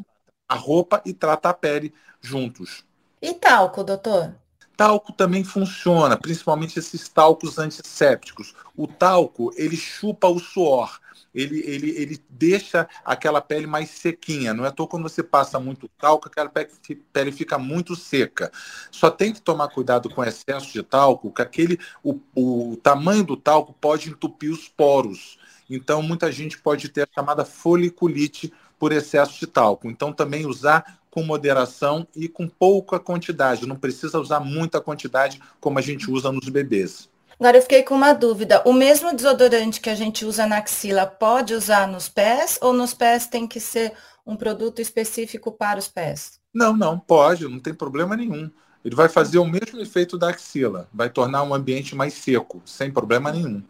a 0.48 0.56
roupa 0.56 1.00
e 1.06 1.14
trata 1.14 1.50
a 1.50 1.54
pele 1.54 1.94
juntos. 2.20 2.84
E 3.22 3.36
talco, 3.36 3.84
doutor? 3.84 4.34
Talco 4.80 5.12
também 5.12 5.44
funciona, 5.44 6.16
principalmente 6.16 6.80
esses 6.80 7.10
talcos 7.10 7.60
antissépticos. 7.60 8.56
O 8.78 8.88
talco, 8.88 9.52
ele 9.58 9.76
chupa 9.76 10.30
o 10.30 10.40
suor, 10.40 11.02
ele, 11.36 11.60
ele, 11.66 11.90
ele 11.90 12.24
deixa 12.30 12.88
aquela 13.04 13.42
pele 13.42 13.68
mais 13.68 13.90
sequinha. 13.90 14.54
Não 14.54 14.66
é 14.66 14.70
à 14.70 14.72
quando 14.72 15.04
você 15.04 15.22
passa 15.22 15.60
muito 15.60 15.90
talco, 15.98 16.30
aquela 16.30 16.50
pele, 16.50 17.32
fica 17.34 17.58
muito 17.58 17.94
seca. 17.94 18.50
Só 18.90 19.12
tem 19.12 19.34
que 19.34 19.42
tomar 19.42 19.68
cuidado 19.68 20.10
com 20.10 20.24
excesso 20.24 20.72
de 20.72 20.82
talco, 20.82 21.30
que 21.34 21.42
aquele, 21.42 21.78
o, 22.02 22.18
o 22.34 22.78
tamanho 22.78 23.26
do 23.26 23.36
talco 23.36 23.74
pode 23.82 24.10
entupir 24.10 24.50
os 24.50 24.70
poros. 24.70 25.38
Então, 25.70 26.02
muita 26.02 26.32
gente 26.32 26.58
pode 26.58 26.88
ter 26.88 27.02
a 27.02 27.14
chamada 27.14 27.44
foliculite 27.44 28.54
por 28.80 28.94
excesso 28.94 29.38
de 29.42 29.46
talco. 29.46 29.90
Então, 29.90 30.14
também 30.14 30.46
usar 30.46 30.99
com 31.10 31.24
moderação 31.24 32.08
e 32.16 32.28
com 32.28 32.48
pouca 32.48 33.00
quantidade. 33.00 33.68
Não 33.68 33.76
precisa 33.76 34.20
usar 34.20 34.40
muita 34.40 34.82
quantidade 34.82 35.42
como 35.60 35.80
a 35.80 35.82
gente 35.82 36.10
usa 36.10 36.32
nos 36.32 36.50
bebês. 36.50 37.10
Agora 37.40 37.58
eu 37.58 37.62
fiquei 37.62 37.84
com 37.84 37.96
uma 37.96 38.14
dúvida. 38.14 38.62
O 38.66 38.74
mesmo 38.74 39.16
desodorante 39.16 39.80
que 39.80 39.90
a 39.90 39.96
gente 39.96 40.26
usa 40.26 40.46
na 40.46 40.58
axila 40.58 41.06
pode 41.06 41.54
usar 41.54 41.88
nos 41.88 42.10
pés 42.10 42.60
ou 42.62 42.74
nos 42.74 42.94
pés 42.94 43.28
tem 43.28 43.48
que 43.48 43.60
ser 43.60 43.94
um 44.26 44.36
produto 44.36 44.82
específico 44.82 45.52
para 45.52 45.80
os 45.80 45.88
pés? 45.88 46.40
Não, 46.54 46.76
não, 46.76 47.00
pode, 47.00 47.48
não 47.48 47.60
tem 47.60 47.74
problema 47.74 48.16
nenhum. 48.16 48.52
Ele 48.84 48.96
vai 48.96 49.08
fazer 49.08 49.40
o 49.40 49.46
mesmo 49.46 49.80
efeito 49.80 50.18
da 50.18 50.30
axila, 50.30 50.88
vai 50.94 51.10
tornar 51.10 51.44
um 51.44 51.54
ambiente 51.54 51.96
mais 51.96 52.14
seco, 52.14 52.62
sem 52.66 52.92
problema 52.92 53.32
nenhum. 53.32 53.64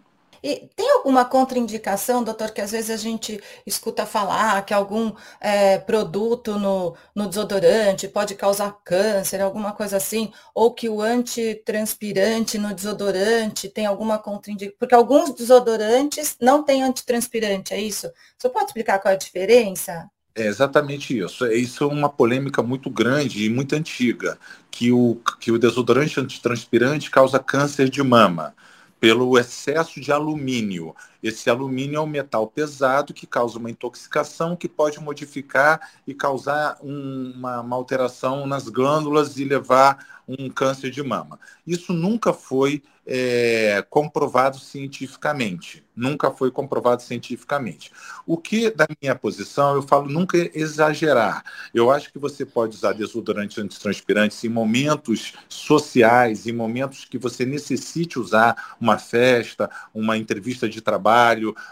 E 0.44 0.70
tem 0.76 0.90
alguma 0.92 1.26
contraindicação, 1.26 2.24
doutor, 2.24 2.52
que 2.52 2.62
às 2.62 2.72
vezes 2.72 2.90
a 2.90 2.98
gente 2.98 3.42
escuta 3.66 4.06
falar 4.06 4.66
que 4.66 4.74
algum 4.74 5.12
é, 5.40 5.78
produto 5.78 6.58
no, 6.58 6.96
no 7.14 7.28
desodorante 7.28 8.08
pode 8.08 8.36
causar 8.36 8.78
câncer, 8.84 9.42
alguma 9.42 9.74
coisa 9.74 9.98
assim, 9.98 10.32
ou 10.54 10.74
que 10.74 10.90
o 10.90 11.02
antitranspirante 11.02 12.58
no 12.58 12.74
desodorante 12.74 13.70
tem 13.70 13.86
alguma 13.86 14.18
contraindicação? 14.18 14.78
Porque 14.80 14.96
alguns 14.96 15.34
desodorantes 15.34 16.38
não 16.42 16.64
têm 16.64 16.84
antitranspirante, 16.84 17.74
é 17.74 17.82
isso? 17.82 18.12
Você 18.38 18.50
pode 18.50 18.66
explicar 18.68 19.00
qual 19.00 19.12
é 19.12 19.16
a 19.16 19.20
diferença? 19.20 20.10
É 20.36 20.46
exatamente 20.46 21.18
isso. 21.18 21.46
Isso 21.48 21.84
é 21.84 21.88
uma 21.88 22.08
polêmica 22.08 22.64
muito 22.64 22.90
grande 22.90 23.46
e 23.46 23.50
muito 23.50 23.76
antiga, 23.76 24.38
que 24.72 24.92
o, 24.92 25.20
que 25.40 25.52
o 25.52 25.60
desodorante 25.60 26.20
antitranspirante 26.20 27.12
causa 27.12 27.40
câncer 27.40 27.90
de 27.90 28.02
mama 28.02 28.56
pelo 29.00 29.38
excesso 29.38 30.00
de 30.00 30.12
alumínio. 30.12 30.96
Esse 31.22 31.50
alumínio 31.50 31.98
é 31.98 32.02
um 32.02 32.08
metal 32.08 32.48
pesado 32.48 33.14
que 33.14 33.28
causa 33.28 33.60
uma 33.60 33.70
intoxicação 33.70 34.56
que 34.56 34.70
pode 34.70 35.00
modificar 35.00 35.92
e 36.08 36.14
causar 36.14 36.78
um, 36.82 37.34
uma, 37.36 37.62
uma 37.62 37.76
alteração 37.76 38.48
nas 38.48 38.70
glândulas 38.70 39.38
e 39.38 39.44
levar 39.44 40.22
um 40.28 40.50
câncer 40.50 40.92
de 40.92 41.02
mama. 41.02 41.40
Isso 41.66 41.92
nunca 41.92 42.32
foi 42.32 42.84
é, 43.12 43.84
comprovado 43.90 44.60
cientificamente. 44.60 45.84
Nunca 45.96 46.30
foi 46.30 46.52
comprovado 46.52 47.02
cientificamente. 47.02 47.92
O 48.26 48.38
que, 48.38 48.70
da 48.70 48.88
minha 49.02 49.16
posição, 49.16 49.74
eu 49.76 49.82
falo 49.82 50.08
nunca 50.08 50.38
exagerar. 50.54 51.44
Eu 51.74 51.90
acho 51.90 52.14
que 52.14 52.20
você 52.20 52.46
pode 52.46 52.76
usar 52.76 52.94
desodorante 52.94 53.60
antitranspirante 53.60 54.46
em 54.46 54.50
momentos 54.50 55.34
sociais, 55.50 56.46
em 56.46 56.54
momentos 56.54 57.04
que 57.04 57.18
você 57.18 57.44
necessite 57.44 58.20
usar 58.20 58.78
uma 58.80 59.00
festa, 59.00 59.70
uma 59.92 60.16
entrevista 60.16 60.70
de 60.70 60.80
trabalho 60.80 61.09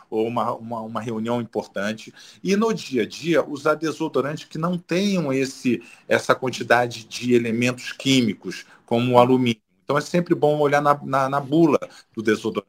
ou 0.09 0.27
uma, 0.27 0.53
uma, 0.53 0.81
uma 0.81 1.01
reunião 1.01 1.41
importante. 1.41 2.13
E 2.43 2.55
no 2.55 2.73
dia 2.73 3.03
a 3.03 3.05
dia, 3.05 3.45
usar 3.45 3.75
desodorante 3.75 4.47
que 4.47 4.57
não 4.57 4.77
tenham 4.77 5.31
esse, 5.31 5.81
essa 6.07 6.33
quantidade 6.33 7.05
de 7.05 7.33
elementos 7.33 7.91
químicos, 7.91 8.65
como 8.85 9.13
o 9.13 9.19
alumínio 9.19 9.61
então 9.87 9.97
é 9.97 10.01
sempre 10.01 10.35
bom 10.35 10.59
olhar 10.59 10.81
na, 10.81 10.99
na, 11.01 11.29
na 11.29 11.39
bula 11.39 11.79
do 12.13 12.21
desodorante. 12.21 12.67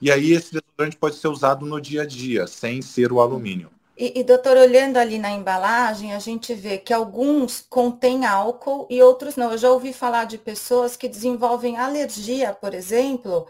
E 0.00 0.10
aí 0.10 0.32
esse 0.32 0.54
desodorante 0.54 0.96
pode 0.96 1.16
ser 1.16 1.28
usado 1.28 1.66
no 1.66 1.78
dia 1.78 2.02
a 2.02 2.06
dia, 2.06 2.46
sem 2.46 2.80
ser 2.80 3.12
o 3.12 3.20
alumínio. 3.20 3.70
E, 3.94 4.18
e, 4.18 4.24
doutor, 4.24 4.56
olhando 4.56 4.96
ali 4.96 5.18
na 5.18 5.30
embalagem, 5.30 6.14
a 6.14 6.18
gente 6.18 6.54
vê 6.54 6.78
que 6.78 6.94
alguns 6.94 7.66
contêm 7.68 8.24
álcool 8.24 8.86
e 8.88 9.02
outros 9.02 9.36
não. 9.36 9.52
Eu 9.52 9.58
já 9.58 9.70
ouvi 9.70 9.92
falar 9.92 10.24
de 10.24 10.38
pessoas 10.38 10.96
que 10.96 11.06
desenvolvem 11.06 11.76
alergia, 11.76 12.54
por 12.54 12.72
exemplo, 12.72 13.46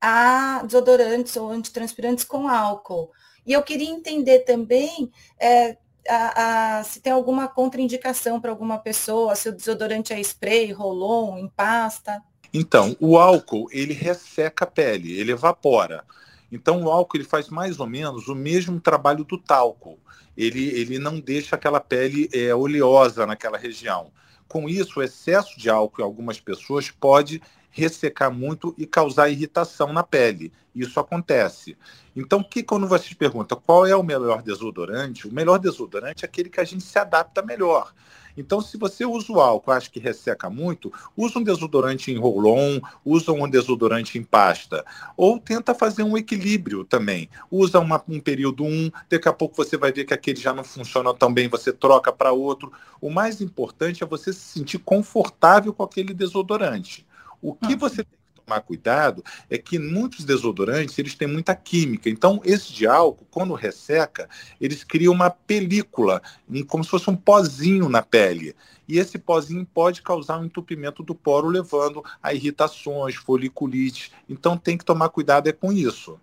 a 0.00 0.62
desodorantes 0.64 1.36
ou 1.36 1.50
antitranspirantes 1.50 2.24
com 2.24 2.48
álcool. 2.48 3.10
E 3.46 3.52
eu 3.52 3.62
queria 3.62 3.90
entender 3.90 4.40
também 4.40 5.10
é, 5.38 5.76
a, 6.08 6.78
a, 6.78 6.84
se 6.84 7.00
tem 7.00 7.12
alguma 7.12 7.48
contraindicação 7.48 8.40
para 8.40 8.50
alguma 8.50 8.78
pessoa, 8.78 9.34
se 9.34 9.48
o 9.48 9.52
desodorante 9.52 10.12
é 10.12 10.20
spray, 10.20 10.72
roll-on, 10.72 11.38
em 11.38 11.48
pasta. 11.48 12.22
Então, 12.52 12.96
o 13.00 13.16
álcool, 13.18 13.68
ele 13.70 13.92
resseca 13.92 14.64
a 14.64 14.68
pele, 14.68 15.18
ele 15.18 15.32
evapora. 15.32 16.04
Então, 16.50 16.82
o 16.82 16.90
álcool 16.90 17.18
ele 17.18 17.24
faz 17.24 17.48
mais 17.48 17.78
ou 17.78 17.86
menos 17.86 18.26
o 18.28 18.34
mesmo 18.34 18.80
trabalho 18.80 19.24
do 19.24 19.38
talco. 19.38 19.98
Ele, 20.36 20.68
ele 20.68 20.98
não 20.98 21.20
deixa 21.20 21.54
aquela 21.54 21.80
pele 21.80 22.28
é, 22.32 22.54
oleosa 22.54 23.26
naquela 23.26 23.56
região. 23.56 24.10
Com 24.48 24.68
isso, 24.68 24.98
o 24.98 25.02
excesso 25.02 25.56
de 25.58 25.70
álcool 25.70 26.00
em 26.00 26.04
algumas 26.04 26.40
pessoas 26.40 26.90
pode 26.90 27.40
ressecar 27.70 28.30
muito 28.32 28.74
e 28.76 28.86
causar 28.86 29.28
irritação 29.28 29.92
na 29.92 30.02
pele. 30.02 30.52
Isso 30.74 31.00
acontece. 31.00 31.76
Então, 32.14 32.42
que 32.42 32.62
quando 32.62 32.86
você 32.86 33.14
pergunta 33.14 33.56
qual 33.56 33.86
é 33.86 33.94
o 33.94 34.02
melhor 34.02 34.42
desodorante, 34.42 35.26
o 35.26 35.32
melhor 35.32 35.58
desodorante 35.58 36.24
é 36.24 36.28
aquele 36.28 36.48
que 36.48 36.60
a 36.60 36.64
gente 36.64 36.84
se 36.84 36.98
adapta 36.98 37.42
melhor. 37.42 37.92
Então, 38.36 38.60
se 38.60 38.76
você 38.76 39.04
usa 39.04 39.32
o 39.32 39.40
álcool, 39.40 39.72
acha 39.72 39.90
que 39.90 39.98
resseca 39.98 40.48
muito, 40.48 40.92
usa 41.16 41.38
um 41.38 41.42
desodorante 41.42 42.10
em 42.10 42.18
roll-on, 42.18 42.80
usa 43.04 43.32
um 43.32 43.48
desodorante 43.48 44.18
em 44.18 44.22
pasta. 44.22 44.84
Ou 45.16 45.38
tenta 45.38 45.74
fazer 45.74 46.02
um 46.02 46.16
equilíbrio 46.16 46.84
também. 46.84 47.28
Usa 47.50 47.80
uma, 47.80 48.02
um 48.08 48.20
período 48.20 48.64
um, 48.64 48.90
daqui 49.08 49.28
a 49.28 49.32
pouco 49.32 49.56
você 49.56 49.76
vai 49.76 49.92
ver 49.92 50.04
que 50.04 50.14
aquele 50.14 50.40
já 50.40 50.54
não 50.54 50.64
funciona 50.64 51.12
tão 51.12 51.32
bem, 51.32 51.48
você 51.48 51.72
troca 51.72 52.12
para 52.12 52.32
outro. 52.32 52.72
O 53.00 53.10
mais 53.10 53.40
importante 53.40 54.02
é 54.02 54.06
você 54.06 54.32
se 54.32 54.58
sentir 54.58 54.78
confortável 54.78 55.72
com 55.72 55.82
aquele 55.82 56.14
desodorante. 56.14 57.06
O 57.42 57.54
que 57.54 57.74
você 57.74 58.04
tem 58.04 58.18
que 58.34 58.42
tomar 58.44 58.60
cuidado 58.60 59.24
é 59.48 59.56
que 59.56 59.78
muitos 59.78 60.24
desodorantes 60.24 60.98
eles 60.98 61.14
têm 61.14 61.28
muita 61.28 61.54
química. 61.54 62.10
Então, 62.10 62.40
esse 62.44 62.72
de 62.72 62.86
álcool, 62.86 63.26
quando 63.30 63.54
resseca, 63.54 64.28
eles 64.60 64.84
criam 64.84 65.14
uma 65.14 65.30
película, 65.30 66.20
como 66.68 66.84
se 66.84 66.90
fosse 66.90 67.08
um 67.08 67.16
pozinho 67.16 67.88
na 67.88 68.02
pele. 68.02 68.54
E 68.86 68.98
esse 68.98 69.18
pozinho 69.18 69.64
pode 69.72 70.02
causar 70.02 70.38
um 70.38 70.44
entupimento 70.44 71.02
do 71.02 71.14
poro, 71.14 71.48
levando 71.48 72.04
a 72.22 72.34
irritações, 72.34 73.14
foliculite. 73.14 74.12
Então, 74.28 74.58
tem 74.58 74.76
que 74.76 74.84
tomar 74.84 75.08
cuidado 75.10 75.48
é 75.48 75.52
com 75.52 75.72
isso. 75.72 76.18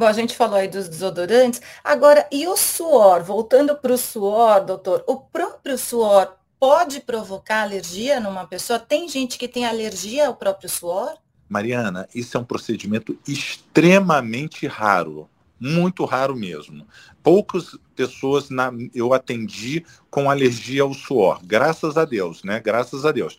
Bom, 0.00 0.06
a 0.06 0.12
gente 0.14 0.34
falou 0.34 0.56
aí 0.56 0.66
dos 0.66 0.88
desodorantes. 0.88 1.60
Agora, 1.84 2.26
e 2.32 2.46
o 2.46 2.56
suor? 2.56 3.22
Voltando 3.22 3.76
para 3.76 3.92
o 3.92 3.98
suor, 3.98 4.64
doutor, 4.64 5.04
o 5.06 5.16
próprio 5.18 5.76
suor 5.76 6.39
pode 6.60 7.00
provocar 7.00 7.62
alergia 7.62 8.20
numa 8.20 8.46
pessoa? 8.46 8.78
Tem 8.78 9.08
gente 9.08 9.38
que 9.38 9.48
tem 9.48 9.64
alergia 9.64 10.28
ao 10.28 10.36
próprio 10.36 10.68
suor? 10.68 11.16
Mariana, 11.48 12.06
isso 12.14 12.36
é 12.36 12.40
um 12.40 12.44
procedimento 12.44 13.18
extremamente 13.26 14.66
raro, 14.66 15.28
muito 15.58 16.04
raro 16.04 16.36
mesmo. 16.36 16.86
Poucas 17.22 17.76
pessoas 17.96 18.50
na, 18.50 18.70
eu 18.94 19.12
atendi 19.12 19.84
com 20.10 20.30
alergia 20.30 20.82
ao 20.82 20.94
suor, 20.94 21.40
graças 21.42 21.96
a 21.96 22.04
Deus, 22.04 22.44
né? 22.44 22.60
Graças 22.60 23.04
a 23.04 23.10
Deus. 23.10 23.38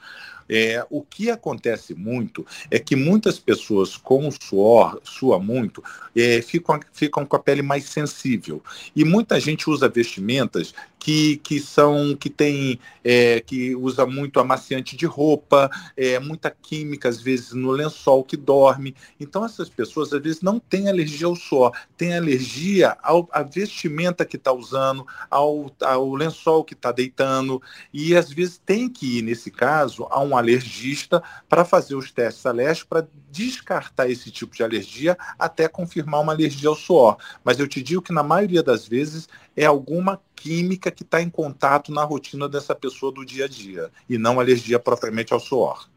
É, 0.53 0.85
o 0.89 1.01
que 1.01 1.29
acontece 1.29 1.95
muito 1.95 2.45
é 2.69 2.77
que 2.77 2.93
muitas 2.93 3.39
pessoas 3.39 3.95
com 3.95 4.29
suor, 4.29 4.99
sua 5.01 5.39
muito, 5.39 5.81
é, 6.13 6.41
ficam, 6.41 6.77
ficam 6.91 7.25
com 7.25 7.37
a 7.37 7.39
pele 7.39 7.61
mais 7.61 7.85
sensível. 7.85 8.61
E 8.93 9.05
muita 9.05 9.39
gente 9.39 9.69
usa 9.69 9.87
vestimentas 9.87 10.73
que, 11.01 11.37
que 11.37 11.59
são 11.59 12.15
que 12.15 12.29
tem 12.29 12.79
é, 13.03 13.39
que 13.41 13.75
usa 13.75 14.05
muito 14.05 14.39
amaciante 14.39 14.95
de 14.95 15.07
roupa, 15.07 15.67
é, 15.97 16.19
muita 16.19 16.51
química 16.51 17.09
às 17.09 17.19
vezes 17.19 17.53
no 17.53 17.71
lençol 17.71 18.23
que 18.23 18.37
dorme. 18.37 18.95
Então 19.19 19.43
essas 19.43 19.67
pessoas 19.67 20.13
às 20.13 20.21
vezes 20.21 20.41
não 20.43 20.59
têm 20.59 20.87
alergia 20.87 21.25
ao 21.25 21.35
suor, 21.35 21.71
têm 21.97 22.15
alergia 22.15 22.95
ao, 23.01 23.27
à 23.31 23.41
vestimenta 23.41 24.23
que 24.23 24.35
está 24.35 24.53
usando, 24.53 25.05
ao, 25.29 25.71
ao 25.81 26.13
lençol 26.13 26.63
que 26.63 26.75
está 26.75 26.91
deitando 26.91 27.59
e 27.91 28.15
às 28.15 28.31
vezes 28.31 28.61
tem 28.63 28.87
que 28.87 29.17
ir 29.17 29.21
nesse 29.23 29.49
caso 29.49 30.07
a 30.11 30.21
um 30.21 30.37
alergista 30.37 31.23
para 31.49 31.65
fazer 31.65 31.95
os 31.95 32.11
testes 32.11 32.45
alérgicos 32.45 32.87
para 32.87 33.07
descartar 33.31 34.09
esse 34.09 34.29
tipo 34.29 34.55
de 34.55 34.63
alergia 34.63 35.17
até 35.39 35.67
confirmar 35.67 36.21
uma 36.21 36.33
alergia 36.33 36.69
ao 36.69 36.75
suor. 36.75 37.17
Mas 37.43 37.59
eu 37.59 37.67
te 37.67 37.81
digo 37.81 38.01
que 38.01 38.13
na 38.13 38.23
maioria 38.23 38.61
das 38.61 38.87
vezes 38.87 39.29
é 39.55 39.65
alguma 39.65 40.19
química 40.35 40.91
que 40.91 41.03
está 41.03 41.21
em 41.21 41.29
contato 41.29 41.91
na 41.91 42.03
rotina 42.03 42.49
dessa 42.49 42.75
pessoa 42.75 43.11
do 43.11 43.25
dia 43.25 43.45
a 43.45 43.47
dia 43.47 43.89
e 44.09 44.17
não 44.17 44.39
alergia 44.39 44.79
propriamente 44.79 45.33
ao 45.33 45.39
suor. 45.39 45.87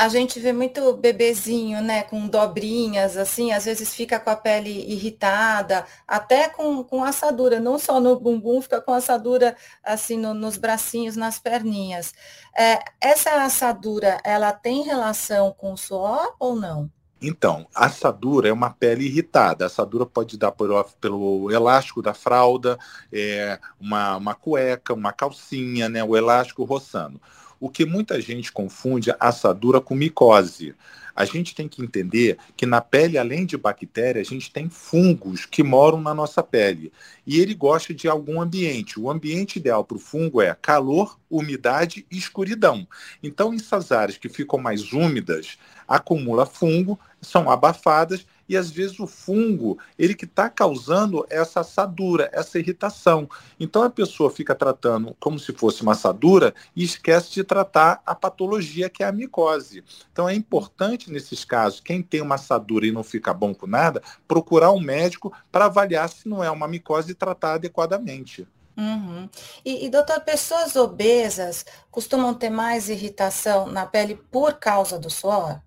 A 0.00 0.08
gente 0.08 0.40
vê 0.40 0.50
muito 0.50 0.96
bebezinho, 0.96 1.82
né, 1.82 2.02
com 2.04 2.26
dobrinhas, 2.26 3.18
assim, 3.18 3.52
às 3.52 3.66
vezes 3.66 3.94
fica 3.94 4.18
com 4.18 4.30
a 4.30 4.34
pele 4.34 4.70
irritada, 4.90 5.84
até 6.08 6.48
com, 6.48 6.82
com 6.82 7.04
assadura, 7.04 7.60
não 7.60 7.78
só 7.78 8.00
no 8.00 8.18
bumbum, 8.18 8.62
fica 8.62 8.80
com 8.80 8.94
assadura, 8.94 9.54
assim, 9.84 10.16
no, 10.16 10.32
nos 10.32 10.56
bracinhos, 10.56 11.16
nas 11.16 11.38
perninhas. 11.38 12.14
É, 12.56 12.82
essa 12.98 13.44
assadura, 13.44 14.18
ela 14.24 14.54
tem 14.54 14.82
relação 14.82 15.52
com 15.52 15.74
o 15.74 15.76
suor 15.76 16.34
ou 16.40 16.56
não? 16.56 16.90
Então, 17.20 17.66
assadura 17.74 18.48
é 18.48 18.52
uma 18.54 18.70
pele 18.70 19.04
irritada. 19.04 19.66
Assadura 19.66 20.06
pode 20.06 20.38
dar 20.38 20.50
por, 20.50 20.82
pelo 20.98 21.50
elástico 21.50 22.00
da 22.00 22.14
fralda, 22.14 22.78
é, 23.12 23.60
uma, 23.78 24.16
uma 24.16 24.34
cueca, 24.34 24.94
uma 24.94 25.12
calcinha, 25.12 25.90
né, 25.90 26.02
o 26.02 26.16
elástico 26.16 26.64
roçando. 26.64 27.20
O 27.60 27.68
que 27.68 27.84
muita 27.84 28.18
gente 28.20 28.50
confunde 28.50 29.14
assadura 29.20 29.82
com 29.82 29.94
micose. 29.94 30.74
A 31.14 31.26
gente 31.26 31.54
tem 31.54 31.68
que 31.68 31.82
entender 31.82 32.38
que 32.56 32.64
na 32.64 32.80
pele, 32.80 33.18
além 33.18 33.44
de 33.44 33.56
bactérias, 33.58 34.28
a 34.28 34.30
gente 34.30 34.50
tem 34.50 34.70
fungos 34.70 35.44
que 35.44 35.62
moram 35.62 36.00
na 36.00 36.14
nossa 36.14 36.42
pele. 36.42 36.90
E 37.26 37.38
ele 37.38 37.52
gosta 37.52 37.92
de 37.92 38.08
algum 38.08 38.40
ambiente. 38.40 38.98
O 38.98 39.10
ambiente 39.10 39.58
ideal 39.58 39.84
para 39.84 39.98
o 39.98 40.00
fungo 40.00 40.40
é 40.40 40.56
calor, 40.62 41.18
umidade 41.28 42.06
e 42.10 42.16
escuridão. 42.16 42.88
Então, 43.22 43.52
essas 43.52 43.92
áreas 43.92 44.16
que 44.16 44.30
ficam 44.30 44.58
mais 44.58 44.94
úmidas, 44.94 45.58
acumula 45.86 46.46
fungo, 46.46 46.98
são 47.20 47.50
abafadas 47.50 48.24
e 48.50 48.56
às 48.56 48.68
vezes 48.68 48.98
o 48.98 49.06
fungo, 49.06 49.78
ele 49.96 50.12
que 50.12 50.24
está 50.24 50.50
causando 50.50 51.24
essa 51.30 51.60
assadura, 51.60 52.28
essa 52.32 52.58
irritação. 52.58 53.30
Então 53.60 53.84
a 53.84 53.88
pessoa 53.88 54.28
fica 54.28 54.56
tratando 54.56 55.16
como 55.20 55.38
se 55.38 55.52
fosse 55.52 55.82
uma 55.82 55.92
assadura 55.92 56.52
e 56.74 56.82
esquece 56.82 57.30
de 57.30 57.44
tratar 57.44 58.02
a 58.04 58.12
patologia 58.12 58.90
que 58.90 59.04
é 59.04 59.06
a 59.06 59.12
micose. 59.12 59.84
Então 60.12 60.28
é 60.28 60.34
importante 60.34 61.12
nesses 61.12 61.44
casos, 61.44 61.78
quem 61.78 62.02
tem 62.02 62.20
uma 62.20 62.34
assadura 62.34 62.84
e 62.84 62.90
não 62.90 63.04
fica 63.04 63.32
bom 63.32 63.54
com 63.54 63.68
nada, 63.68 64.02
procurar 64.26 64.72
um 64.72 64.80
médico 64.80 65.32
para 65.52 65.66
avaliar 65.66 66.08
se 66.08 66.28
não 66.28 66.42
é 66.42 66.50
uma 66.50 66.66
micose 66.66 67.12
e 67.12 67.14
tratar 67.14 67.52
adequadamente. 67.52 68.48
Uhum. 68.76 69.28
E, 69.64 69.86
e, 69.86 69.90
doutor, 69.90 70.20
pessoas 70.22 70.74
obesas 70.74 71.64
costumam 71.88 72.34
ter 72.34 72.50
mais 72.50 72.88
irritação 72.88 73.66
na 73.66 73.86
pele 73.86 74.16
por 74.16 74.54
causa 74.54 74.98
do 74.98 75.10
suor? 75.10 75.60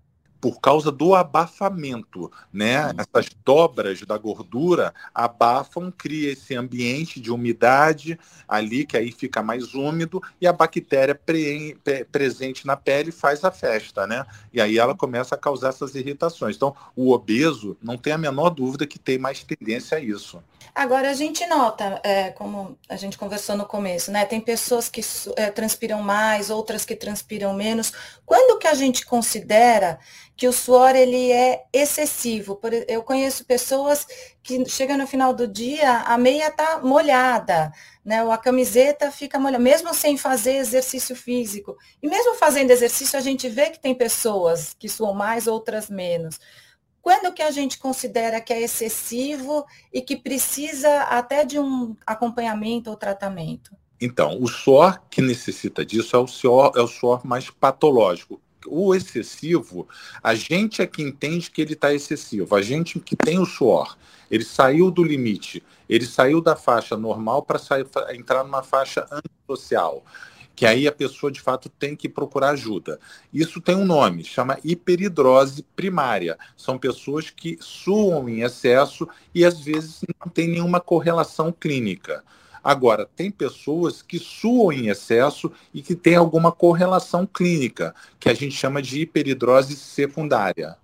Por 0.44 0.60
causa 0.60 0.92
do 0.92 1.14
abafamento, 1.14 2.30
né? 2.52 2.84
Uhum. 2.84 2.92
Essas 2.98 3.30
dobras 3.42 4.02
da 4.02 4.18
gordura 4.18 4.92
abafam, 5.14 5.90
cria 5.90 6.32
esse 6.32 6.54
ambiente 6.54 7.18
de 7.18 7.32
umidade 7.32 8.20
ali 8.46 8.84
que 8.84 8.94
aí 8.94 9.10
fica 9.10 9.42
mais 9.42 9.72
úmido 9.72 10.22
e 10.38 10.46
a 10.46 10.52
bactéria 10.52 11.14
pre 11.14 11.78
presente 12.12 12.66
na 12.66 12.76
pele 12.76 13.10
faz 13.10 13.42
a 13.42 13.50
festa, 13.50 14.06
né? 14.06 14.26
E 14.52 14.60
aí 14.60 14.76
ela 14.76 14.94
começa 14.94 15.34
a 15.34 15.38
causar 15.38 15.70
essas 15.70 15.94
irritações. 15.94 16.56
Então, 16.56 16.76
o 16.94 17.12
obeso 17.12 17.74
não 17.82 17.96
tem 17.96 18.12
a 18.12 18.18
menor 18.18 18.50
dúvida 18.50 18.86
que 18.86 18.98
tem 18.98 19.16
mais 19.16 19.42
tendência 19.42 19.96
a 19.96 20.00
isso. 20.00 20.42
Agora 20.74 21.10
a 21.10 21.14
gente 21.14 21.46
nota, 21.46 22.00
é, 22.04 22.30
como 22.30 22.78
a 22.88 22.96
gente 22.96 23.18
conversou 23.18 23.56
no 23.56 23.66
começo, 23.66 24.10
né? 24.12 24.24
Tem 24.24 24.40
pessoas 24.40 24.88
que 24.88 25.00
é, 25.36 25.50
transpiram 25.50 26.02
mais, 26.02 26.50
outras 26.50 26.84
que 26.84 26.94
transpiram 26.94 27.52
menos. 27.54 27.92
Quando 28.24 28.58
que 28.58 28.66
a 28.66 28.74
gente 28.74 29.04
considera 29.04 29.98
que 30.36 30.48
o 30.48 30.52
suor 30.52 30.96
ele 30.96 31.30
é 31.30 31.64
excessivo. 31.72 32.60
Eu 32.88 33.02
conheço 33.02 33.44
pessoas 33.44 34.06
que 34.42 34.68
chegam 34.68 34.98
no 34.98 35.06
final 35.06 35.32
do 35.32 35.46
dia, 35.46 36.00
a 36.00 36.18
meia 36.18 36.48
está 36.48 36.80
molhada, 36.80 37.72
né? 38.04 38.22
Ou 38.22 38.32
a 38.32 38.38
camiseta 38.38 39.10
fica 39.10 39.38
molhada, 39.38 39.62
mesmo 39.62 39.94
sem 39.94 40.16
fazer 40.16 40.56
exercício 40.56 41.14
físico. 41.14 41.76
E 42.02 42.08
mesmo 42.08 42.34
fazendo 42.34 42.70
exercício, 42.70 43.18
a 43.18 43.22
gente 43.22 43.48
vê 43.48 43.70
que 43.70 43.78
tem 43.78 43.94
pessoas 43.94 44.74
que 44.78 44.88
suam 44.88 45.14
mais, 45.14 45.46
outras 45.46 45.88
menos. 45.88 46.38
Quando 47.04 47.34
que 47.34 47.42
a 47.42 47.50
gente 47.50 47.76
considera 47.76 48.40
que 48.40 48.50
é 48.50 48.62
excessivo 48.62 49.66
e 49.92 50.00
que 50.00 50.16
precisa 50.16 51.02
até 51.02 51.44
de 51.44 51.58
um 51.58 51.94
acompanhamento 52.06 52.88
ou 52.88 52.96
tratamento? 52.96 53.76
Então, 54.00 54.40
o 54.40 54.48
suor 54.48 55.02
que 55.10 55.20
necessita 55.20 55.84
disso 55.84 56.16
é 56.16 56.18
o 56.18 56.26
suor, 56.26 56.72
é 56.74 56.80
o 56.80 56.86
suor 56.86 57.20
mais 57.26 57.50
patológico. 57.50 58.40
O 58.66 58.94
excessivo, 58.94 59.86
a 60.22 60.34
gente 60.34 60.80
é 60.80 60.86
que 60.86 61.02
entende 61.02 61.50
que 61.50 61.60
ele 61.60 61.74
está 61.74 61.92
excessivo, 61.92 62.56
a 62.56 62.62
gente 62.62 62.98
que 62.98 63.14
tem 63.14 63.38
o 63.38 63.44
suor, 63.44 63.98
ele 64.30 64.42
saiu 64.42 64.90
do 64.90 65.04
limite, 65.04 65.62
ele 65.86 66.06
saiu 66.06 66.40
da 66.40 66.56
faixa 66.56 66.96
normal 66.96 67.42
para 67.42 67.60
entrar 68.14 68.42
numa 68.44 68.62
faixa 68.62 69.06
antissocial, 69.12 70.02
que 70.54 70.66
aí 70.66 70.86
a 70.86 70.92
pessoa 70.92 71.32
de 71.32 71.40
fato 71.40 71.68
tem 71.68 71.96
que 71.96 72.08
procurar 72.08 72.50
ajuda. 72.50 72.98
Isso 73.32 73.60
tem 73.60 73.74
um 73.74 73.84
nome, 73.84 74.24
chama 74.24 74.58
hiperidrose 74.62 75.62
primária. 75.74 76.38
São 76.56 76.78
pessoas 76.78 77.30
que 77.30 77.58
suam 77.60 78.28
em 78.28 78.42
excesso 78.42 79.08
e 79.34 79.44
às 79.44 79.60
vezes 79.60 80.00
não 80.24 80.30
tem 80.30 80.48
nenhuma 80.48 80.80
correlação 80.80 81.52
clínica. 81.52 82.22
Agora, 82.62 83.06
tem 83.14 83.30
pessoas 83.30 84.00
que 84.00 84.18
suam 84.18 84.72
em 84.72 84.88
excesso 84.88 85.52
e 85.72 85.82
que 85.82 85.94
tem 85.94 86.14
alguma 86.14 86.50
correlação 86.50 87.26
clínica, 87.26 87.94
que 88.18 88.30
a 88.30 88.34
gente 88.34 88.54
chama 88.54 88.80
de 88.80 89.00
hiperidrose 89.00 89.76
secundária. 89.76 90.78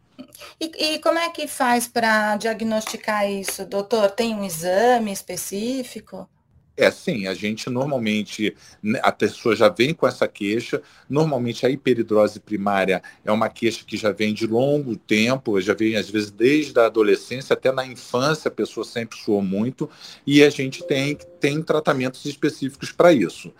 E, 0.60 0.94
e 0.94 0.98
como 0.98 1.18
é 1.18 1.30
que 1.30 1.48
faz 1.48 1.88
para 1.88 2.36
diagnosticar 2.36 3.30
isso, 3.30 3.64
doutor? 3.64 4.10
Tem 4.10 4.34
um 4.34 4.44
exame 4.44 5.10
específico? 5.10 6.28
É, 6.76 6.90
sim, 6.90 7.26
a 7.26 7.34
gente 7.34 7.68
normalmente, 7.68 8.56
né, 8.82 8.98
a 9.02 9.12
pessoa 9.12 9.54
já 9.54 9.68
vem 9.68 9.92
com 9.92 10.06
essa 10.06 10.26
queixa, 10.26 10.80
normalmente 11.08 11.66
a 11.66 11.68
hiperidrose 11.68 12.40
primária 12.40 13.02
é 13.22 13.30
uma 13.30 13.50
queixa 13.50 13.84
que 13.84 13.98
já 13.98 14.12
vem 14.12 14.32
de 14.32 14.46
longo 14.46 14.96
tempo, 14.96 15.60
já 15.60 15.74
vem 15.74 15.96
às 15.96 16.08
vezes 16.08 16.30
desde 16.30 16.78
a 16.80 16.86
adolescência 16.86 17.52
até 17.52 17.70
na 17.70 17.86
infância, 17.86 18.48
a 18.48 18.52
pessoa 18.52 18.84
sempre 18.84 19.18
suou 19.18 19.42
muito, 19.42 19.90
e 20.26 20.42
a 20.42 20.48
gente 20.48 20.82
tem, 20.86 21.18
tem 21.38 21.62
tratamentos 21.62 22.24
específicos 22.24 22.92
para 22.92 23.12
isso. 23.12 23.52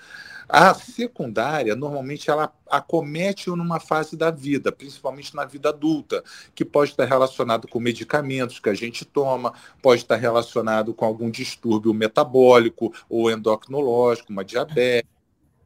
A 0.52 0.75
secundária, 0.75 1.76
normalmente, 1.76 2.28
ela 2.28 2.52
acomete 2.69 3.49
numa 3.50 3.78
fase 3.78 4.16
da 4.16 4.30
vida, 4.30 4.73
principalmente 4.73 5.35
na 5.35 5.45
vida 5.45 5.69
adulta, 5.69 6.25
que 6.54 6.64
pode 6.64 6.90
estar 6.90 7.04
relacionado 7.04 7.69
com 7.69 7.78
medicamentos 7.78 8.59
que 8.59 8.69
a 8.69 8.75
gente 8.75 9.04
toma, 9.04 9.54
pode 9.80 10.02
estar 10.02 10.16
relacionado 10.16 10.92
com 10.92 11.04
algum 11.04 11.30
distúrbio 11.30 11.95
metabólico 11.95 12.92
ou 13.09 13.30
endocrinológico, 13.30 14.33
uma 14.33 14.45
diabetes 14.45 15.10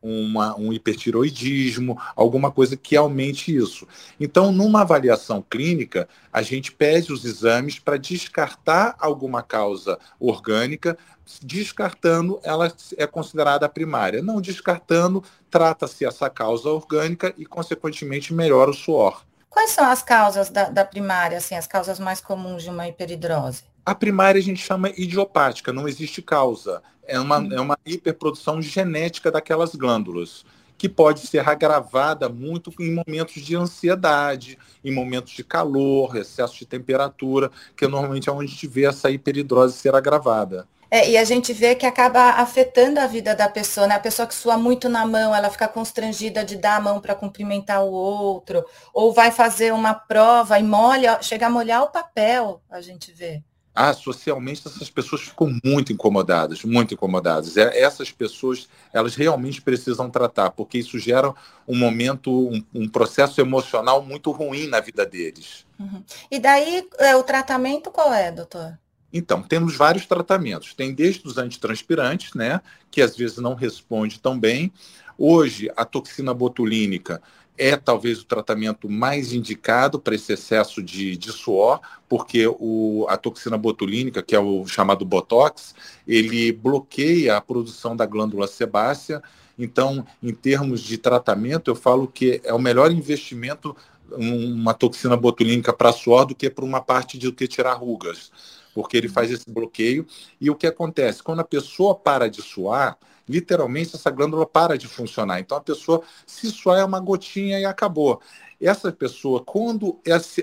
uma, 0.05 0.55
um 0.57 0.71
hipertiroidismo, 0.71 1.99
alguma 2.15 2.51
coisa 2.51 2.77
que 2.77 2.95
aumente 2.95 3.57
isso. 3.57 3.89
Então, 4.21 4.53
numa 4.53 4.83
avaliação 4.83 5.43
clínica, 5.43 6.07
a 6.31 6.43
gente 6.43 6.71
pede 6.71 7.11
os 7.11 7.25
exames 7.25 7.79
para 7.79 7.97
descartar 7.97 8.95
alguma 8.99 9.43
causa 9.43 9.99
orgânica, 10.21 10.99
descartando, 11.41 12.38
ela 12.43 12.71
é 12.99 13.07
considerada 13.07 13.67
primária. 13.67 14.23
Não 14.23 14.43
descartando, 14.43 15.25
trata-se 15.51 16.05
essa 16.05 16.29
causa 16.29 16.69
orgânica 16.69 17.33
e, 17.38 17.47
consequentemente, 17.47 18.35
melhora 18.35 18.71
o 18.71 18.75
suor. 18.75 19.25
Quais 19.49 19.71
são 19.71 19.87
as 19.87 20.03
causas 20.03 20.51
da, 20.51 20.69
da 20.69 20.85
primária, 20.85 21.38
assim, 21.38 21.55
as 21.55 21.67
causas 21.67 21.99
mais 21.99 22.21
comuns 22.21 22.62
de 22.62 22.69
uma 22.69 22.87
hiperidrose? 22.87 23.62
A 23.85 23.94
primária 23.94 24.38
a 24.38 24.42
gente 24.42 24.64
chama 24.64 24.90
idiopática, 24.97 25.73
não 25.73 25.87
existe 25.87 26.23
causa. 26.23 26.83
É 27.07 27.20
uma, 27.20 27.38
hum. 27.38 27.53
é 27.53 27.61
uma 27.61 27.79
hiperprodução 27.85 28.62
genética 28.62 29.31
daquelas 29.31 29.75
glândulas, 29.75 30.44
que 30.79 30.88
pode 30.88 31.20
ser 31.20 31.47
agravada 31.47 32.29
muito 32.29 32.73
em 32.81 32.94
momentos 32.94 33.42
de 33.42 33.55
ansiedade, 33.55 34.59
em 34.83 34.90
momentos 34.90 35.35
de 35.35 35.44
calor, 35.44 36.16
excesso 36.16 36.59
de 36.59 36.66
temperatura, 36.66 37.51
que 37.77 37.87
normalmente 37.87 38.29
é 38.29 38.33
onde 38.33 38.47
a 38.47 38.49
gente 38.49 38.66
vê 38.66 38.87
essa 38.87 39.11
hiperidrose 39.11 39.77
ser 39.77 39.94
agravada. 39.94 40.66
É, 40.90 41.11
e 41.11 41.18
a 41.18 41.25
gente 41.25 41.53
vê 41.53 41.75
que 41.75 41.87
acaba 41.87 42.35
afetando 42.35 43.01
a 43.01 43.07
vida 43.07 43.35
da 43.35 43.49
pessoa, 43.49 43.87
né? 43.87 43.97
A 43.97 44.01
pessoa 44.01 44.29
que 44.29 44.35
sua 44.35 44.57
muito 44.57 44.88
na 44.88 45.05
mão, 45.05 45.35
ela 45.35 45.51
fica 45.51 45.66
constrangida 45.66 46.44
de 46.44 46.57
dar 46.57 46.77
a 46.77 46.81
mão 46.81 47.01
para 47.01 47.14
cumprimentar 47.14 47.85
o 47.85 47.90
outro, 47.90 48.64
ou 48.92 49.12
vai 49.12 49.31
fazer 49.31 49.73
uma 49.73 49.92
prova 49.92 50.59
e 50.59 50.62
molha, 50.62 51.20
chega 51.20 51.47
a 51.49 51.51
molhar 51.51 51.83
o 51.83 51.90
papel, 51.90 52.62
a 52.70 52.81
gente 52.81 53.12
vê. 53.12 53.42
Ah, 53.75 53.93
socialmente 53.93 54.63
essas 54.67 54.89
pessoas 54.89 55.23
ficam 55.23 55.59
muito 55.65 55.93
incomodadas, 55.93 56.63
muito 56.63 56.95
incomodadas. 56.95 57.57
É, 57.57 57.81
essas 57.81 58.13
pessoas, 58.13 58.69
elas 58.93 59.17
realmente 59.17 59.61
precisam 59.61 60.09
tratar, 60.09 60.51
porque 60.51 60.79
isso 60.79 60.97
gera 60.99 61.35
um 61.67 61.77
momento, 61.77 62.31
um, 62.31 62.65
um 62.73 62.89
processo 62.89 63.41
emocional 63.41 64.01
muito 64.03 64.31
ruim 64.31 64.69
na 64.69 64.79
vida 64.79 65.05
deles. 65.05 65.67
Uhum. 65.79 66.05
E 66.31 66.39
daí, 66.39 66.87
é, 66.99 67.17
o 67.17 67.25
tratamento 67.25 67.91
qual 67.91 68.15
é, 68.15 68.31
doutor? 68.31 68.79
Então, 69.13 69.43
temos 69.43 69.77
vários 69.77 70.07
tratamentos. 70.07 70.75
Tem 70.75 70.93
desde 70.93 71.27
os 71.27 71.39
antitranspirantes, 71.39 72.35
né, 72.35 72.61
que 72.91 73.03
às 73.03 73.17
vezes 73.17 73.39
não 73.39 73.55
responde 73.55 74.21
tão 74.21 74.39
bem. 74.39 74.73
Hoje, 75.17 75.71
a 75.77 75.85
toxina 75.85 76.35
botulínica 76.35 77.23
é 77.57 77.77
talvez 77.77 78.21
o 78.21 78.25
tratamento 78.25 78.88
mais 78.88 79.33
indicado 79.33 79.99
para 79.99 80.14
esse 80.14 80.33
excesso 80.33 80.83
de, 80.83 81.17
de 81.17 81.33
suor, 81.33 81.81
porque 82.09 82.47
o, 82.47 83.07
a 83.09 83.17
toxina 83.17 83.57
botulínica, 83.57 84.23
que 84.23 84.35
é 84.35 84.40
o 84.40 84.67
chamado 84.67 85.05
Botox, 85.05 85.75
ele 86.07 86.53
bloqueia 86.53 87.37
a 87.37 87.40
produção 87.40 87.95
da 87.97 88.07
glândula 88.07 88.47
sebácea. 88.47 89.23
Então, 89.57 90.05
em 90.23 90.33
termos 90.33 90.81
de 90.81 90.99
tratamento, 90.99 91.71
eu 91.71 91.77
falo 91.77 92.09
que 92.09 92.40
é 92.45 92.53
o 92.53 92.59
melhor 92.59 92.90
investimento 92.90 93.77
uma 94.17 94.75
toxina 94.75 95.17
botulínica 95.17 95.73
para 95.73 95.93
suor 95.93 96.27
do 96.27 96.35
que 96.35 96.51
para 96.51 96.64
uma 96.64 96.81
parte 96.81 97.19
de 97.19 97.33
que 97.33 97.49
tirar 97.49 97.75
rugas, 97.75 98.31
porque 98.75 98.97
ele 98.97 99.09
faz 99.09 99.31
esse 99.31 99.51
bloqueio. 99.51 100.07
E 100.40 100.51
o 100.51 100.55
que 100.55 100.67
acontece? 100.67 101.23
Quando 101.23 101.40
a 101.40 101.45
pessoa 101.45 101.95
para 101.95 102.29
de 102.29 102.43
suar, 102.43 102.99
literalmente 103.29 103.97
essa 103.97 104.11
glândula 104.11 104.47
para 104.47 104.77
de 104.77 104.87
funcionar. 104.87 105.41
Então 105.41 105.57
a 105.57 105.61
pessoa 105.61 106.03
se 106.27 106.51
suar 106.51 106.79
é 106.79 106.85
uma 106.85 107.01
gotinha 107.01 107.59
e 107.59 107.65
acabou. 107.65 108.21
Essa 108.61 108.93
pessoa, 108.93 109.43
quando 109.45 109.99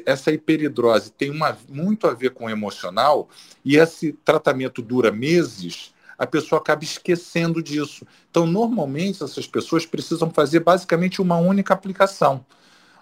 essa 0.06 0.32
hiperidrose 0.32 1.12
tem 1.12 1.32
uma, 1.32 1.58
muito 1.70 2.08
a 2.08 2.14
ver 2.14 2.32
com 2.32 2.46
o 2.46 2.50
emocional 2.50 3.30
e 3.64 3.78
esse 3.78 4.14
tratamento 4.14 4.82
dura 4.82 5.12
meses, 5.12 5.94
a 6.18 6.28
pessoa 6.28 6.62
acaba 6.62 6.84
esquecendo 6.84 7.64
disso. 7.64 8.06
Então, 8.30 8.46
normalmente, 8.46 9.24
essas 9.24 9.48
pessoas 9.48 9.88
precisam 9.88 10.30
fazer 10.30 10.60
basicamente 10.60 11.20
uma 11.20 11.38
única 11.38 11.74
aplicação. 11.74 12.46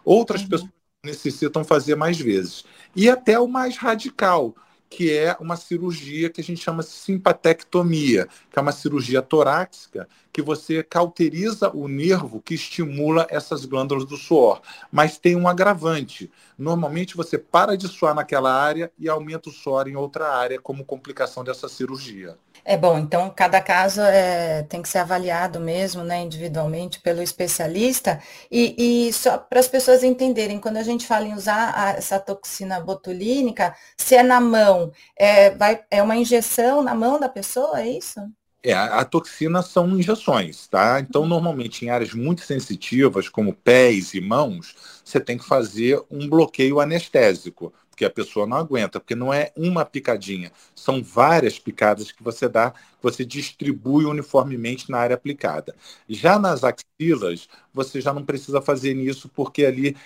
Outras 0.05 0.41
uhum. 0.41 0.47
pessoas 0.47 0.71
necessitam 1.03 1.63
fazer 1.65 1.95
mais 1.95 2.17
vezes. 2.17 2.63
E 2.95 3.09
até 3.09 3.37
o 3.37 3.45
mais 3.45 3.75
radical, 3.75 4.55
que 4.89 5.15
é 5.15 5.37
uma 5.39 5.55
cirurgia 5.55 6.29
que 6.29 6.41
a 6.41 6.43
gente 6.43 6.61
chama 6.61 6.81
de 6.81 6.89
simpatectomia, 6.89 8.27
que 8.51 8.57
é 8.57 8.61
uma 8.61 8.71
cirurgia 8.71 9.21
torácica 9.21 10.07
que 10.33 10.41
você 10.41 10.81
cauteriza 10.83 11.69
o 11.75 11.87
nervo 11.87 12.41
que 12.41 12.55
estimula 12.55 13.27
essas 13.29 13.65
glândulas 13.65 14.05
do 14.05 14.17
suor. 14.17 14.61
Mas 14.91 15.17
tem 15.17 15.35
um 15.35 15.47
agravante. 15.47 16.31
Normalmente 16.57 17.15
você 17.15 17.37
para 17.37 17.77
de 17.77 17.87
suar 17.87 18.15
naquela 18.15 18.53
área 18.53 18.91
e 18.97 19.07
aumenta 19.07 19.49
o 19.49 19.53
suor 19.53 19.87
em 19.87 19.95
outra 19.95 20.33
área 20.33 20.59
como 20.59 20.85
complicação 20.85 21.43
dessa 21.43 21.69
cirurgia. 21.69 22.37
É 22.63 22.77
bom, 22.77 22.97
então 22.99 23.29
cada 23.35 23.61
caso 23.61 24.01
é, 24.01 24.63
tem 24.63 24.81
que 24.81 24.89
ser 24.89 24.99
avaliado 24.99 25.59
mesmo, 25.59 26.03
né, 26.03 26.21
individualmente 26.21 26.99
pelo 26.99 27.21
especialista. 27.21 28.21
E, 28.51 29.07
e 29.07 29.13
só 29.13 29.37
para 29.37 29.59
as 29.59 29.67
pessoas 29.67 30.03
entenderem, 30.03 30.59
quando 30.59 30.77
a 30.77 30.83
gente 30.83 31.07
fala 31.07 31.25
em 31.25 31.33
usar 31.33 31.73
a, 31.75 31.89
essa 31.91 32.19
toxina 32.19 32.79
botulínica, 32.79 33.75
se 33.97 34.15
é 34.15 34.23
na 34.23 34.39
mão, 34.39 34.91
é, 35.17 35.51
vai, 35.51 35.83
é 35.89 36.01
uma 36.03 36.15
injeção 36.15 36.83
na 36.83 36.95
mão 36.95 37.19
da 37.19 37.29
pessoa, 37.29 37.81
é 37.81 37.89
isso? 37.89 38.19
É, 38.61 38.73
a, 38.73 39.05
toxina 39.05 39.61
são 39.61 39.97
injeções, 39.97 40.67
tá? 40.67 40.99
Então, 40.99 41.25
normalmente 41.25 41.85
em 41.85 41.89
áreas 41.89 42.13
muito 42.13 42.41
sensitivas, 42.41 43.29
como 43.29 43.53
pés 43.53 44.13
e 44.13 44.19
mãos, 44.19 44.75
você 45.03 45.17
tem 45.17 45.37
que 45.37 45.47
fazer 45.47 46.01
um 46.11 46.27
bloqueio 46.27 46.81
anestésico, 46.81 47.73
porque 47.99 48.05
a 48.05 48.09
pessoa 48.09 48.47
não 48.47 48.55
aguenta, 48.55 48.97
porque 48.97 49.13
não 49.13 49.33
é 49.33 49.51
uma 49.57 49.83
picadinha, 49.83 50.53
são 50.73 51.03
várias 51.03 51.59
picadas 51.59 52.13
que 52.13 52.23
você 52.23 52.47
dá, 52.47 52.73
você 53.01 53.25
distribui 53.25 54.05
uniformemente 54.05 54.89
na 54.89 54.99
área 54.99 55.17
aplicada. 55.17 55.75
Já 56.07 56.39
nas 56.39 56.61
axilas, 56.63 57.49
você 57.73 57.99
já 57.99 58.13
não 58.13 58.23
precisa 58.23 58.61
fazer 58.61 58.95
isso, 58.95 59.27
porque 59.27 59.65
ali 59.65 59.97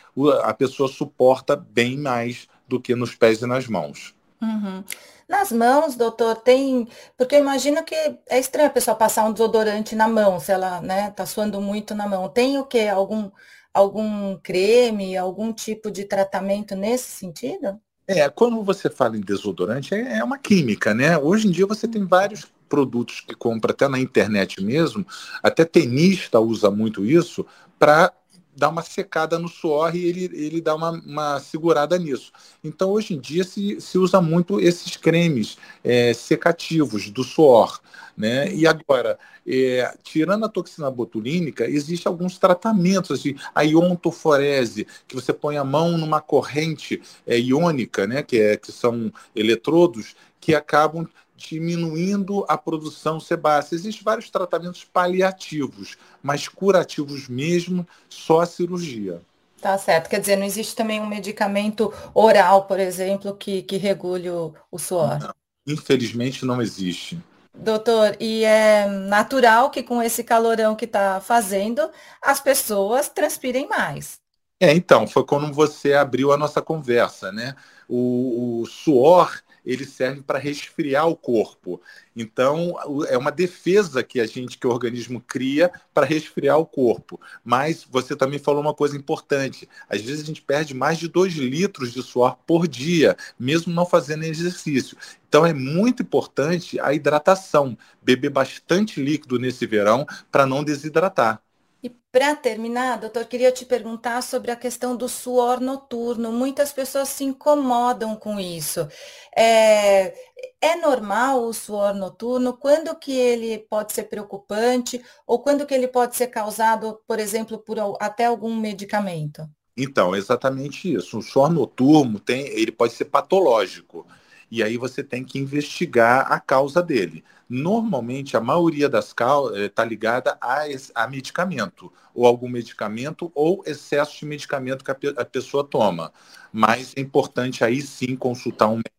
a 0.42 0.56
pessoa 0.56 0.90
suporta 0.90 1.56
bem 1.56 1.96
mais 1.96 2.48
do 2.68 2.82
que 2.82 2.96
nos 2.96 3.14
pés 3.14 3.44
e 3.44 3.46
nas 3.46 3.68
mãos. 3.68 4.16
Uhum. 4.42 4.84
Nas 5.30 5.52
mãos, 5.52 5.96
doutor, 5.96 6.38
tem. 6.38 6.88
Porque 7.16 7.36
eu 7.36 7.40
imagino 7.40 7.84
que 7.84 7.94
é 7.96 8.40
estranho 8.40 8.70
a 8.70 8.74
pessoa 8.74 8.96
passar 8.96 9.24
um 9.26 9.32
desodorante 9.32 9.96
na 9.96 10.08
mão, 10.08 10.40
se 10.40 10.52
ela, 10.52 10.82
né, 10.82 11.12
tá 11.12 11.28
suando 11.28 11.62
muito 11.62 11.94
na 11.94 12.08
mão. 12.08 12.28
Tem 12.28 12.58
o 12.58 12.66
quê? 12.66 12.88
Algum, 12.88 13.30
algum 13.74 14.38
creme, 14.38 15.18
algum 15.18 15.52
tipo 15.52 15.90
de 15.90 16.06
tratamento 16.06 16.76
nesse 16.76 17.10
sentido? 17.12 17.80
É, 18.08 18.30
quando 18.30 18.62
você 18.64 18.90
fala 18.90 19.18
em 19.18 19.22
desodorante, 19.22 19.96
é, 19.96 20.18
é 20.18 20.24
uma 20.24 20.38
química, 20.38 20.94
né? 20.94 21.18
Hoje 21.18 21.48
em 21.48 21.52
dia 21.52 21.66
você 21.66 21.88
tem 21.88 22.06
vários 22.06 22.46
produtos 22.68 23.22
que 23.22 23.36
compra 23.36 23.72
até 23.72 23.88
na 23.88 24.00
internet 24.00 24.64
mesmo, 24.64 25.06
até 25.42 25.64
tenista 25.64 26.40
usa 26.40 26.70
muito 26.70 27.06
isso 27.06 27.46
para 27.80 28.12
dá 28.56 28.70
uma 28.70 28.82
secada 28.82 29.40
no 29.40 29.48
suor 29.48 29.96
e 29.96 30.06
ele, 30.06 30.30
ele 30.34 30.62
dá 30.62 30.76
uma, 30.76 30.92
uma 30.92 31.40
segurada 31.40 31.98
nisso. 31.98 32.32
Então, 32.64 32.92
hoje 32.92 33.16
em 33.16 33.20
dia, 33.20 33.44
se, 33.44 33.80
se 33.82 33.98
usa 33.98 34.22
muito 34.22 34.60
esses 34.60 34.96
cremes 34.96 35.58
é, 35.84 36.14
secativos 36.14 37.10
do 37.10 37.24
suor. 37.24 37.80
Né? 38.16 38.54
E 38.54 38.68
agora, 38.68 39.18
é, 39.46 39.92
tirando 40.04 40.46
a 40.46 40.50
toxina 40.50 40.90
botulínica, 40.92 41.68
existem 41.68 42.10
alguns 42.10 42.38
tratamentos, 42.38 43.20
assim, 43.20 43.36
a 43.56 43.64
iontoforese, 43.64 44.88
que 45.08 45.16
você 45.16 45.34
põe 45.34 45.58
a 45.58 45.64
mão 45.64 45.98
numa 45.98 46.22
corrente 46.22 47.02
é, 47.26 47.40
iônica, 47.40 48.06
né? 48.06 48.22
que, 48.22 48.40
é, 48.40 48.56
que 48.56 48.72
são 48.72 49.12
eletrodos, 49.36 50.16
que 50.40 50.54
acabam 50.54 51.08
diminuindo 51.36 52.46
a 52.48 52.58
produção 52.58 53.20
sebácea. 53.20 53.76
Existem 53.76 54.04
vários 54.04 54.30
tratamentos 54.30 54.84
paliativos, 54.84 55.98
mas 56.22 56.48
curativos 56.48 57.28
mesmo, 57.28 57.88
só 58.10 58.42
a 58.42 58.46
cirurgia. 58.46 59.22
Tá 59.62 59.78
certo. 59.78 60.10
Quer 60.10 60.20
dizer, 60.20 60.36
não 60.36 60.46
existe 60.46 60.76
também 60.76 61.00
um 61.00 61.08
medicamento 61.08 61.94
oral, 62.14 62.66
por 62.66 62.80
exemplo, 62.80 63.36
que, 63.36 63.62
que 63.64 63.78
regule 63.78 64.30
o, 64.30 64.54
o 64.70 64.78
suor? 64.78 65.20
Não, 65.20 65.34
infelizmente 65.66 66.46
não 66.46 66.62
existe. 66.62 67.18
Doutor, 67.56 68.18
e 68.20 68.44
é 68.44 68.88
natural 68.88 69.70
que 69.70 69.84
com 69.84 70.02
esse 70.02 70.24
calorão 70.24 70.76
que 70.76 70.86
está 70.86 71.22
fazendo, 71.22 71.90
as 72.22 72.42
pessoas 72.42 73.08
transpirem 73.08 73.68
mais. 73.68 74.20
É, 74.60 74.74
então, 74.74 75.06
foi 75.08 75.26
quando 75.26 75.54
você 75.54 75.94
abriu 75.94 76.32
a 76.32 76.38
nossa 76.38 76.62
conversa, 76.62 77.32
né? 77.32 77.56
O, 77.88 78.62
o 78.62 78.66
suor 78.66 79.40
ele 79.66 79.86
serve 79.86 80.22
para 80.22 80.40
resfriar 80.40 81.08
o 81.08 81.16
corpo. 81.16 81.82
Então, 82.16 82.76
é 83.08 83.18
uma 83.18 83.32
defesa 83.32 84.04
que 84.04 84.20
a 84.20 84.26
gente, 84.26 84.58
que 84.58 84.68
o 84.68 84.70
organismo 84.70 85.22
cria 85.22 85.72
para 85.94 86.06
resfriar 86.06 86.58
o 86.60 86.66
corpo. 86.66 87.20
Mas 87.44 87.86
você 87.90 88.16
também 88.16 88.40
falou 88.40 88.62
uma 88.62 88.74
coisa 88.74 88.98
importante. 88.98 89.68
Às 89.90 90.02
vezes 90.02 90.24
a 90.24 90.26
gente 90.26 90.42
perde 90.42 90.74
mais 90.74 90.98
de 90.98 91.08
2 91.08 91.34
litros 91.34 91.94
de 91.94 92.04
suor 92.04 92.38
por 92.46 92.68
dia, 92.68 93.16
mesmo 93.40 93.74
não 93.74 93.86
fazendo 93.86 94.24
exercício. 94.24 94.98
Então 95.28 95.46
é 95.46 95.54
muito 95.54 96.04
importante 96.04 96.80
a 96.80 96.94
hidratação, 96.94 97.78
beber 98.02 98.30
bastante 98.30 99.02
líquido 99.02 99.40
nesse 99.40 99.66
verão 99.66 100.06
para 100.32 100.46
não 100.46 100.64
desidratar. 100.64 101.42
E 101.84 101.90
para 101.90 102.34
terminar, 102.34 102.98
doutor, 102.98 103.26
queria 103.26 103.52
te 103.52 103.66
perguntar 103.66 104.24
sobre 104.24 104.52
a 104.52 104.56
questão 104.56 104.96
do 104.96 105.10
suor 105.10 105.60
noturno. 105.60 106.32
Muitas 106.32 106.72
pessoas 106.72 107.10
se 107.10 107.26
incomodam 107.26 108.16
com 108.16 108.40
isso. 108.40 108.88
É, 109.36 110.14
é 110.62 110.78
normal 110.78 111.44
o 111.44 111.52
suor 111.54 111.94
noturno? 111.94 112.54
Quando 112.54 112.96
que 112.96 113.12
ele 113.12 113.60
pode 113.70 113.92
ser 113.92 114.04
preocupante? 114.04 115.04
Ou 115.28 115.40
quando 115.40 115.66
que 115.66 115.74
ele 115.74 115.90
pode 115.90 116.16
ser 116.16 116.28
causado, 116.28 117.02
por 117.06 117.20
exemplo, 117.20 117.58
por 117.58 117.78
até 118.00 118.24
algum 118.24 118.56
medicamento? 118.56 119.46
Então, 119.76 120.16
exatamente 120.16 120.94
isso. 120.94 121.18
O 121.18 121.22
suor 121.22 121.52
noturno 121.52 122.18
tem, 122.18 122.48
ele 122.48 122.72
pode 122.72 122.94
ser 122.94 123.06
patológico 123.06 124.08
e 124.54 124.62
aí 124.62 124.78
você 124.78 125.04
tem 125.04 125.24
que 125.24 125.40
investigar 125.40 126.32
a 126.32 126.40
causa 126.40 126.80
dele. 126.80 127.24
Normalmente, 127.50 128.38
a 128.38 128.40
maioria 128.40 128.88
das 128.88 129.12
causas 129.12 129.58
está 129.58 129.82
eh, 129.82 129.88
ligada 129.88 130.38
a, 130.40 130.60
a, 130.94 131.08
medicamento, 131.08 131.92
ou 132.14 132.28
algum 132.28 132.48
medicamento, 132.48 133.32
ou 133.34 133.64
excesso 133.66 134.20
de 134.20 134.28
medicamento 134.28 134.86
que 134.86 134.92
a, 134.92 134.96
a 135.18 135.26
pessoa 135.26 135.64
toma. 135.64 136.14
Mas 136.52 136.94
é 136.96 137.02
importante 137.02 137.64
aí 137.64 137.82
sim 137.82 138.16
consultar 138.16 138.68
um 138.68 138.76
médico 138.76 138.94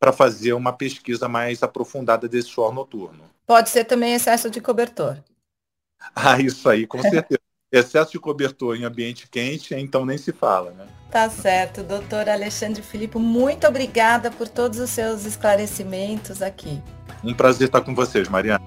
para 0.00 0.12
fazer 0.12 0.52
uma 0.52 0.72
pesquisa 0.72 1.28
mais 1.28 1.62
aprofundada 1.62 2.28
desse 2.28 2.48
suor 2.48 2.74
noturno. 2.74 3.22
Pode 3.46 3.70
ser 3.70 3.84
também 3.84 4.14
excesso 4.14 4.50
de 4.50 4.60
cobertor. 4.60 5.16
Ah, 6.12 6.40
isso 6.40 6.68
aí, 6.68 6.88
com 6.88 7.00
certeza. 7.02 7.40
Excesso 7.70 8.12
de 8.12 8.18
cobertor 8.18 8.76
em 8.76 8.84
ambiente 8.84 9.28
quente, 9.28 9.74
então 9.74 10.04
nem 10.04 10.18
se 10.18 10.32
fala, 10.32 10.70
né? 10.72 10.86
Tá 11.10 11.28
certo, 11.30 11.82
doutor 11.82 12.28
Alexandre 12.28 12.82
Filipe, 12.82 13.18
muito 13.18 13.66
obrigada 13.66 14.30
por 14.30 14.46
todos 14.46 14.78
os 14.78 14.90
seus 14.90 15.24
esclarecimentos 15.24 16.42
aqui. 16.42 16.82
Um 17.24 17.34
prazer 17.34 17.68
estar 17.68 17.80
com 17.80 17.94
vocês, 17.94 18.28
Mariana. 18.28 18.64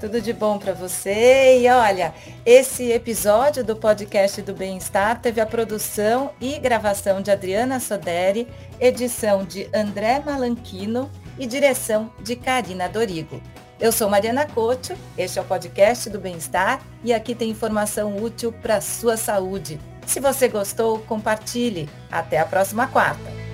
Tudo 0.00 0.20
de 0.20 0.32
bom 0.32 0.58
para 0.58 0.74
você. 0.74 1.58
E 1.60 1.68
olha, 1.70 2.12
esse 2.44 2.92
episódio 2.92 3.64
do 3.64 3.74
podcast 3.74 4.42
do 4.42 4.52
Bem-Estar 4.52 5.22
teve 5.22 5.40
a 5.40 5.46
produção 5.46 6.32
e 6.38 6.58
gravação 6.58 7.22
de 7.22 7.30
Adriana 7.30 7.80
Soderi, 7.80 8.46
edição 8.78 9.44
de 9.44 9.68
André 9.74 10.22
Malanquino 10.24 11.10
e 11.38 11.46
direção 11.46 12.12
de 12.22 12.36
Karina 12.36 12.88
Dorigo. 12.88 13.40
Eu 13.78 13.92
sou 13.92 14.08
Mariana 14.08 14.46
Couto, 14.46 14.96
este 15.18 15.38
é 15.38 15.42
o 15.42 15.44
podcast 15.44 16.08
do 16.08 16.18
Bem-Estar 16.18 16.80
e 17.04 17.12
aqui 17.12 17.34
tem 17.34 17.50
informação 17.50 18.16
útil 18.16 18.50
para 18.50 18.76
a 18.76 18.80
sua 18.80 19.18
saúde. 19.18 19.78
Se 20.06 20.18
você 20.18 20.48
gostou, 20.48 21.00
compartilhe. 21.00 21.86
Até 22.10 22.38
a 22.38 22.46
próxima 22.46 22.86
quarta. 22.86 23.45